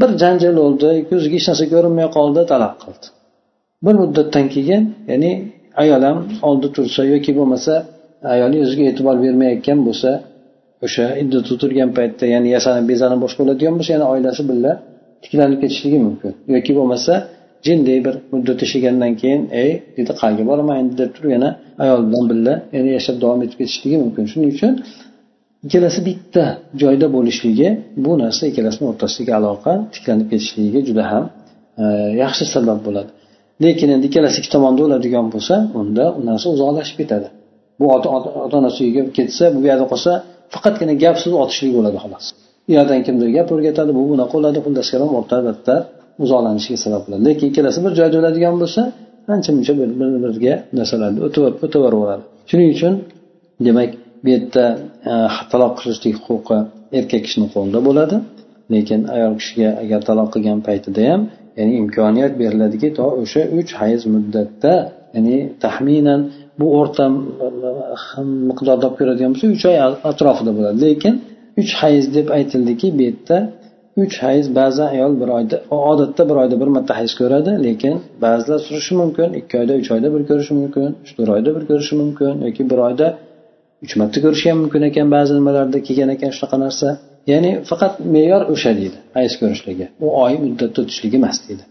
bir 0.00 0.10
janjal 0.22 0.54
bo'ldi 0.62 0.88
ko'ziga 1.10 1.36
hech 1.38 1.46
narsa 1.50 1.64
ko'rinmay 1.74 2.08
qoldi 2.16 2.40
taloq 2.52 2.74
qildi. 2.82 3.06
Bir 3.86 3.94
muddatdan 4.02 4.46
keyin 4.54 4.82
ya'ni 5.10 5.32
ayol 5.82 6.02
ham 6.08 6.18
oldi 6.48 6.68
tursa 6.76 7.00
yoki 7.12 7.32
bo'lmasa 7.38 7.72
ayoli 8.34 8.56
o'ziga 8.64 8.84
e'tibor 8.90 9.16
bermayotgan 9.24 9.78
bo'lsa 9.86 10.10
o'sha 10.86 11.06
iddatda 11.22 11.54
turgan 11.62 11.90
paytda 11.98 12.24
ya'ni 12.34 12.48
yasanib 12.56 12.86
bezanib 12.92 13.20
boshqa 13.24 13.40
bo'ladigan 13.42 13.74
bo'lsa 13.78 13.90
yana 13.96 14.06
oilasi 14.14 14.42
birga 14.50 14.72
tiklanib 15.22 15.58
ketishligi 15.62 15.98
mumkin. 16.06 16.32
Yoki 16.54 16.72
bo'lmasa 16.78 17.12
jinday 17.66 17.98
bir 18.06 18.14
muddat 18.32 18.58
yashagandan 18.64 19.12
keyin 19.20 19.42
ey 19.62 19.70
dedi 19.96 20.12
qayerga 20.20 20.44
boraman 20.50 20.76
endi? 20.82 20.94
deb 21.00 21.10
turib 21.16 21.30
yana 21.36 21.50
ayol 21.84 22.00
bilan 22.10 22.26
birga 22.30 22.54
yana 22.76 22.90
yashab 22.98 23.16
davom 23.22 23.40
etib 23.44 23.56
ketishligi 23.60 23.96
mumkin. 24.04 24.24
Shuning 24.32 24.50
uchun 24.56 24.72
ikkalasi 25.66 26.00
bitta 26.08 26.44
joyda 26.82 27.06
bo'lishligi 27.16 27.68
bu 28.04 28.12
narsa 28.22 28.42
ikkalasini 28.50 28.84
o'rtasidagi 28.90 29.32
aloqa 29.40 29.72
tiklanib 29.94 30.26
ketishligiga 30.32 30.80
juda 30.88 31.04
ham 31.12 31.24
e, 31.82 31.84
yaxshi 32.22 32.44
sabab 32.54 32.78
bo'ladi. 32.86 33.10
Lekin 33.64 33.88
endi 33.94 34.06
ikkalasi 34.10 34.36
ikki 34.40 34.50
tomonda 34.54 34.80
o'ladigan 34.86 35.26
bo'lsa 35.34 35.54
unda 35.80 36.04
u 36.18 36.20
narsa 36.28 36.46
uzoqlashib 36.54 36.96
ketadi. 37.00 37.28
Bu 37.80 37.86
ota 37.94 38.08
onasi 38.58 38.78
uyiga 38.84 39.02
ketsa 39.18 39.44
bu 39.56 39.60
yerda 39.70 39.86
qolsa 39.92 40.10
faqatgina 40.54 40.94
gap 41.04 41.16
so'z 41.22 41.34
otishlik 41.42 41.72
bo'ladi 41.78 41.98
xolos. 42.04 42.24
U 42.68 42.70
yoqdan 42.78 43.00
kimdir 43.06 43.28
gap 43.36 43.48
o'rgatadi 43.54 43.90
bu 43.98 44.02
bunaqa 44.10 44.32
bo'ladi 44.36 44.58
xullas 44.64 44.88
kalom 44.92 45.10
albatta 45.18 45.38
battar 45.48 45.80
uzoqlanishiga 46.24 46.78
sabab 46.84 47.02
bo'ladi. 47.06 47.22
Lekin 47.28 47.46
ikkalasi 47.50 47.78
bir 47.84 47.92
joyda 48.00 48.16
o'ladigan 48.20 48.54
bo'lsa 48.62 48.82
ancha 49.34 49.50
muncha 49.56 49.72
bir 49.80 49.88
biriga 50.24 50.54
narsalarni 50.78 51.18
o'taveradi 51.26 52.24
shuning 52.50 52.68
uchun 52.76 52.94
demak 53.66 53.90
bu 54.24 54.28
yerda 54.34 54.64
e, 55.10 55.14
taloq 55.52 55.72
qilishlik 55.78 56.16
huquqi 56.26 56.58
erkak 56.98 57.22
kishini 57.26 57.48
qo'lida 57.54 57.80
bo'ladi. 57.88 58.16
Lekin 58.74 59.00
ayol 59.14 59.34
kishiga 59.40 59.70
agar 59.82 60.00
taloq 60.08 60.28
qilgan 60.34 60.58
paytida 60.68 61.02
ham 61.10 61.22
ya'ni 61.58 61.72
imkoniyat 61.82 62.32
beriladiki 62.42 62.88
to 62.98 63.04
o'sha 63.22 63.42
uch 63.58 63.70
hayz 63.80 64.02
muddatda 64.14 64.72
ya'ni 65.14 65.36
taxminan 65.64 66.20
bu 66.60 66.66
o'rta 66.78 67.04
miqdorda 68.50 68.84
olib 68.88 68.96
ko'radigan 69.00 69.30
bo'lsa 69.34 69.46
uch 69.56 69.64
oy 69.70 69.76
atrofida 70.10 70.52
bo'ladi. 70.58 70.78
Lekin 70.86 71.14
uch 71.60 71.72
hayz 71.82 72.04
deb 72.16 72.26
aytildiki 72.36 72.88
bu 72.98 73.02
yerda 73.08 73.38
uch 74.02 74.16
hayz 74.26 74.46
ba'zi 74.58 74.82
ayol 74.92 75.12
bir 75.20 75.28
oyda 75.38 75.56
odatda 75.92 76.22
bir 76.30 76.36
oyda 76.42 76.56
bir 76.60 76.68
marta 76.76 76.92
hayz 77.00 77.12
ko'radi 77.20 77.52
lekin 77.66 77.94
ba'zilar 78.24 78.58
surishi 78.66 78.92
mumkin 79.00 79.28
ikki 79.40 79.54
oyda 79.60 79.72
uch 79.80 79.88
oyda 79.94 80.08
bir 80.14 80.22
ko'rishi 80.30 80.54
mumkin 80.60 80.88
uch 81.04 81.12
to'rt 81.16 81.30
oyda 81.36 81.50
bir 81.56 81.64
ko'rishi 81.70 81.94
mumkin 82.02 82.32
yoki 82.46 82.62
bir 82.70 82.78
oyda 82.88 83.06
uch 83.84 83.94
marta 84.00 84.18
ko'rishi 84.24 84.46
ham 84.50 84.58
mumkin 84.62 84.82
ekan 84.90 85.08
ba'zi 85.16 85.32
nimalarda 85.38 85.78
kelgan 85.86 86.10
ekan 86.16 86.30
shunaqa 86.36 86.56
narsa. 86.64 86.88
ya'ni 87.31 87.51
faqat 87.69 87.93
me'yor 88.15 88.41
o'sha 88.53 88.71
deydi 88.79 88.97
hayz 89.17 89.33
ko'rishligi 89.41 89.85
u 90.05 90.07
oy 90.23 90.33
muddatda 90.43 90.79
o'tishligi 90.83 91.15
emas 91.21 91.37
deydi 91.47 91.63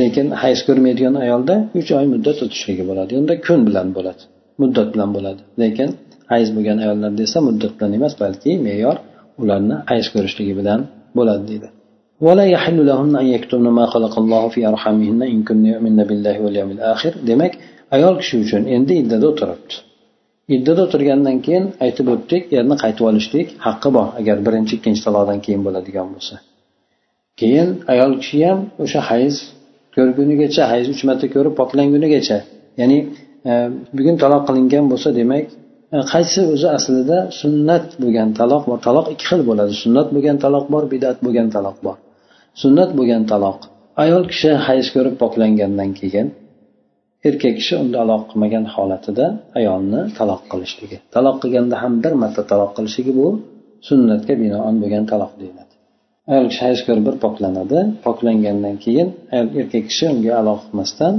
lekin 0.00 0.26
hayz 0.42 0.58
ko'rmaydigan 0.66 1.14
ayolda 1.24 1.54
uch 1.78 1.90
oy 1.98 2.06
muddat 2.14 2.38
o'tishligi 2.46 2.84
bo'ladi 2.90 3.12
unda 3.20 3.34
kun 3.46 3.60
bilan 3.68 3.88
bo'ladi 3.96 4.22
muddat 4.62 4.88
bilan 4.94 5.10
bo'ladi 5.16 5.42
lekin 5.62 5.88
hayz 6.32 6.48
bo'lgan 6.56 6.78
ayollarda 6.84 7.20
esa 7.28 7.38
muddat 7.48 7.72
bilan 7.76 7.92
emas 7.98 8.14
balki 8.22 8.50
me'yor 8.66 8.96
ularni 9.42 9.76
hayz 9.90 10.06
ko'rishligi 10.14 10.54
bilan 10.60 10.80
bo'ladi 11.18 11.44
deydi 11.52 11.68
ولا 12.26 12.44
يحل 12.54 12.78
لهن 12.90 13.16
أن 13.22 13.26
يكتمن 13.26 13.70
ما 13.78 13.86
خلق 13.94 14.14
الله 14.22 14.42
في 14.54 14.60
أرحامهن 14.70 15.20
إن 15.34 15.38
كن 15.48 15.66
يؤمن 15.72 15.98
بالله 16.08 16.36
واليوم 16.44 16.70
الآخر 16.76 17.12
demak 17.28 17.52
ayol 17.96 18.14
kishi 18.20 18.36
uchun 18.44 18.62
endi 18.76 18.94
iddada 19.02 19.26
o'tiribdi 19.32 19.74
Iddada 20.55 20.81
o'tirgandan 20.87 21.37
keyin 21.45 21.65
aytib 21.85 22.07
o'tdik 22.13 22.43
erni 22.59 22.75
qaytib 22.83 23.05
olishlik 23.11 23.47
haqqi 23.65 23.89
bor 23.97 24.07
agar 24.19 24.37
birinchi 24.45 24.73
ikkinchi 24.77 25.01
taloqdan 25.07 25.39
keyin 25.45 25.61
bo'ladigan 25.67 26.07
bo'lsa. 26.13 26.35
Keyin 27.39 27.69
ayol 27.93 28.11
kishi 28.21 28.37
ham 28.47 28.59
o'sha 28.83 29.01
hayz 29.09 29.35
ko'rgunigacha 29.95 30.63
hayz 30.71 30.85
uch 30.93 31.01
marta 31.09 31.27
ko'rib 31.35 31.53
poklangunigacha 31.59 32.37
ya'ni 32.81 32.97
e, 33.49 33.51
bugun 33.97 34.15
taloq 34.23 34.41
qilingan 34.47 34.85
bo'lsa 34.91 35.09
demak 35.19 35.45
e, 35.95 35.97
qaysi 36.13 36.39
o'zi 36.53 36.67
aslida 36.77 37.17
sunnat 37.41 37.85
bo'lgan 38.03 38.29
taloq 38.39 38.63
bor? 38.69 38.79
Taloq 38.87 39.05
ikki 39.13 39.25
xil 39.29 39.41
bo'ladi. 39.49 39.73
Sunnat 39.83 40.07
bo'lgan 40.15 40.37
taloq 40.43 40.65
bor 40.73 40.83
bidat 40.93 41.17
bo'lgan 41.25 41.47
taloq 41.55 41.77
bor. 41.85 41.97
Sunnat 42.61 42.89
bo'lgan 42.97 43.23
taloq. 43.31 43.57
Ayol 44.03 44.23
kishi 44.31 44.51
hayz 44.67 44.85
ko'rib 44.95 45.15
poklangandan 45.21 45.91
keyin 45.99 46.27
erkak 47.27 47.53
kishi 47.59 47.73
unda 47.83 47.97
aloqa 48.03 48.25
qilmagan 48.31 48.65
holatida 48.75 49.25
ayolni 49.59 50.01
taloq 50.17 50.41
qilishligi. 50.51 50.97
Taloq 51.15 51.35
qilganda 51.43 51.75
ham 51.83 51.93
bir 52.03 52.13
marta 52.23 52.41
taloq 52.51 52.71
qilishligi 52.77 53.13
bu 53.19 53.27
sunnatga 53.87 54.33
binoan 54.43 54.75
bo'lgan 54.81 55.03
taloq 55.11 55.31
deyiladi. 55.41 55.73
Ayol 56.31 56.45
kishi 56.51 56.61
hayz 56.67 56.79
ko'rib 56.87 57.03
bir 57.09 57.15
poklanadi. 57.25 57.77
Poklangandan 58.05 58.75
keyin 58.85 59.07
erkak 59.37 59.83
kishi 59.89 60.05
unga 60.13 60.33
aloqa 60.41 60.63
qilmasdan 60.67 61.13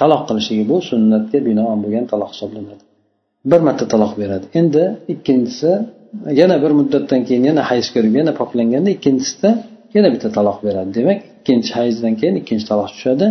taloq 0.00 0.22
qilishligi 0.28 0.64
bu 0.72 0.76
sunnatga 0.90 1.38
binoan 1.48 1.78
bo'lgan 1.84 2.04
taloq 2.12 2.30
hisoblanadi. 2.34 2.82
Bir 3.50 3.60
marta 3.66 3.84
taloq 3.92 4.12
beradi. 4.20 4.46
Endi 4.60 4.82
ikkinchisi 5.14 5.70
yana 6.40 6.56
bir 6.64 6.72
muddatdan 6.78 7.20
keyin 7.28 7.44
yana 7.50 7.62
hayz 7.70 7.86
ko'rib 7.94 8.14
yana 8.20 8.32
poklanganda 8.40 8.90
ikkinchisida 8.96 9.50
yana 9.96 10.08
bitta 10.14 10.28
taloq 10.38 10.58
beradi. 10.66 10.90
Demak 10.98 11.18
ikkinchi 11.38 11.72
hayzdan 11.80 12.14
keyin 12.20 12.36
ikkinchi 12.40 12.66
taloq 12.70 12.88
tushadi. 12.94 13.26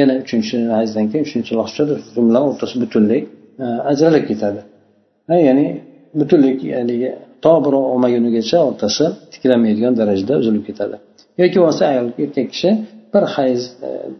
Yana 0.00 0.14
uchinchi 0.22 0.56
hayzdan 0.78 1.04
keyin 1.10 1.24
uchinchi 1.28 1.48
taloq 1.50 1.68
tushadi 1.70 1.94
bilan 2.28 2.42
o'rtasi 2.50 2.74
butunlay 2.82 3.20
e, 3.64 3.66
ajralib 3.90 4.24
ketadi. 4.30 4.60
Ya'ni 5.48 5.66
butunlay 6.20 6.52
haligi 6.80 7.10
to 7.44 7.52
bir 7.64 7.74
olmagunigacha 7.92 8.58
o'rtasi 8.68 9.04
tiklanmaydigan 9.32 9.92
darajada 10.00 10.34
uzilib 10.42 10.64
ketadi. 10.68 10.96
Yoki 11.42 11.56
bo'lmasa 11.60 11.82
ayol 11.92 12.06
erkak 12.24 12.48
kishi 12.54 12.70
bir 13.14 13.24
hayz 13.36 13.60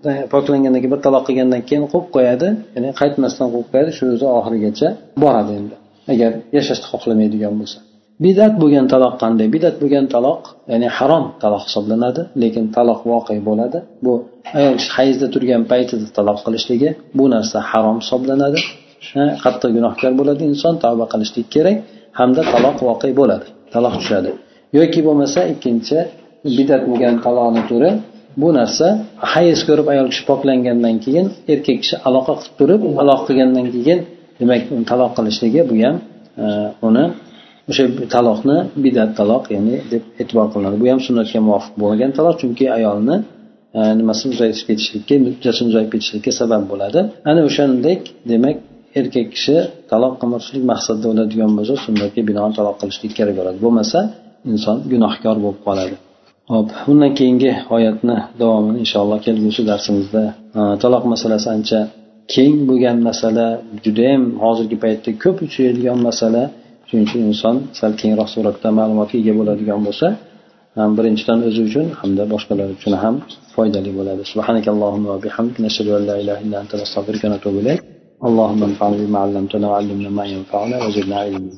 e, 0.09 0.13
poklangandan 0.35 0.81
keyin 0.83 0.95
bir 0.95 1.01
taloq 1.07 1.25
qilgandan 1.29 1.63
keyin 1.69 1.85
qo'yib 1.93 2.09
qo'yadi 2.17 2.49
ya'ni 2.75 2.89
qaytmasdan 3.01 3.49
qo'yib 3.55 3.69
qo'yadi 3.73 3.91
shu 3.99 4.05
o'zi 4.15 4.27
oxirigacha 4.39 4.89
boradi 5.25 5.53
endi. 5.61 5.75
Agar 6.13 6.31
yashashni 6.57 6.87
xohlamaydigan 6.93 7.55
bo'lsa. 7.61 7.79
Bidat 8.25 8.55
bo'lgan 8.63 8.87
taloq 8.93 9.15
qanday? 9.23 9.47
Bidat 9.57 9.77
bo'lgan 9.83 10.07
taloq 10.15 10.41
ya'ni 10.73 10.89
harom 10.99 11.25
taloq 11.43 11.63
hisoblanadi 11.69 12.23
lekin 12.43 12.65
taloq 12.77 13.01
voqe 13.13 13.35
bo'ladi. 13.49 13.79
Bu 14.05 14.13
ayol 14.59 14.77
hayzda 14.97 15.27
turgan 15.35 15.63
paytida 15.73 16.07
taloq 16.19 16.39
qilishligi 16.47 16.91
bu 17.19 17.25
narsa 17.35 17.59
harom 17.71 17.97
hisoblanadi. 18.03 18.59
Qattiq 19.45 19.71
gunohkor 19.77 20.13
bo'ladi 20.21 20.43
inson 20.53 20.75
tavba 20.85 21.05
qilishlik 21.13 21.47
kerak 21.55 21.77
hamda 22.19 22.43
taloq 22.53 22.77
voqe 22.89 23.09
bo'ladi 23.21 23.47
taloq 23.75 23.95
tushadi. 24.01 24.31
Yoki 24.79 25.01
bo'lmasa 25.07 25.41
ikkinchi 25.53 25.99
bidat 26.59 26.83
bo'lgan 26.91 27.15
taloqni 27.25 27.63
turi 27.71 27.91
bu 28.43 28.49
narsa 28.59 28.87
hayz 29.35 29.59
ko'rib 29.69 29.87
ayol 29.93 30.07
kishi 30.13 30.25
poklangandan 30.31 30.97
keyin 31.05 31.27
erkak 31.53 31.79
kishi 31.83 31.97
aloqa 32.09 32.33
qilib 32.41 32.55
turib 32.61 32.81
aloqa 33.03 33.23
qilgandan 33.29 33.67
keyin 33.75 33.99
demak 34.41 34.61
taloq 34.91 35.11
qilishligi 35.19 35.61
bu 35.71 35.75
ham 35.85 35.97
e, 36.45 36.47
uni 36.89 37.05
o'sha 37.71 37.85
taloqni 38.15 38.57
bidat 38.85 39.11
taloq 39.21 39.45
ya'ni 39.55 39.77
deb 39.93 40.03
e'tibor 40.23 40.47
qilinadi. 40.53 40.77
Bu 40.83 40.87
ham 40.93 41.01
sunnatga 41.07 41.41
muvofiq 41.49 41.75
bo'lmagan 41.81 42.11
taloq 42.19 42.35
chunki 42.43 42.65
ayolni 42.79 43.17
e, 43.79 43.81
nimasini 44.01 44.31
uzaytirib 44.37 44.67
ketishlikka 44.71 45.15
muddatini 45.27 45.67
uzayib 45.71 45.91
ketishlikka 45.95 46.33
sabab 46.41 46.63
bo'ladi. 46.73 47.01
Ana 47.31 47.41
o'shandek 47.49 48.01
demak 48.33 48.57
erkak 49.01 49.27
kishi 49.35 49.57
taloq 49.93 50.13
qilmoqchilik 50.21 50.65
maqsadida 50.73 51.07
bo'ladigan 51.13 51.51
bo'lsa 51.59 51.75
sunnatga 51.87 52.21
binoan 52.31 52.53
taloq 52.59 52.77
qilishlik 52.81 53.13
kerak 53.19 53.35
bo'ladi. 53.41 53.59
Bo'lmasa 53.65 53.99
inson 54.53 54.77
gunohkor 54.93 55.37
bo'lib 55.45 55.61
qoladi. 55.69 55.97
Hop 56.53 56.69
bundan 56.87 57.13
keyingi 57.19 57.53
oyatni 57.77 58.17
davomini 58.41 58.79
inshaalloh 58.85 59.19
kelgusi 59.27 59.63
darsimizda 59.71 60.23
e, 60.59 60.61
taloq 60.83 61.05
masalasi 61.13 61.49
ancha 61.57 61.81
keng 62.35 62.55
bo'lgan 62.69 62.99
masala 63.09 63.47
judayam 63.85 64.23
hozirgi 64.45 64.77
paytda 64.85 65.11
ko'p 65.23 65.37
uchraydigan 65.47 65.99
masala. 66.09 66.45
shuning 66.88 67.06
uchun 67.08 67.22
inson 67.32 67.56
sal 67.80 67.92
kengroq 68.02 68.30
suratda 68.36 68.70
ma'lumotga 68.80 69.16
ega 69.22 69.34
bo'ladigan 69.40 69.80
bo'lsa 69.88 70.08
ham 70.78 70.90
birinchidan 70.98 71.40
o'zi 71.48 71.62
uchun 71.70 71.86
hamda 72.00 72.24
boshqalar 72.34 72.68
uchun 72.78 72.94
ham 73.04 73.16
foydali 73.56 73.92
bo'ladi 73.98 74.24
اللهم 78.30 78.62
انفعنا 78.70 78.98
بما 79.02 79.20
علمتنا 79.26 79.66
وعلمنا 79.72 80.10
ما 80.20 80.26
ينفعنا 80.34 80.76
وزدنا 80.86 81.16
علما 81.24 81.52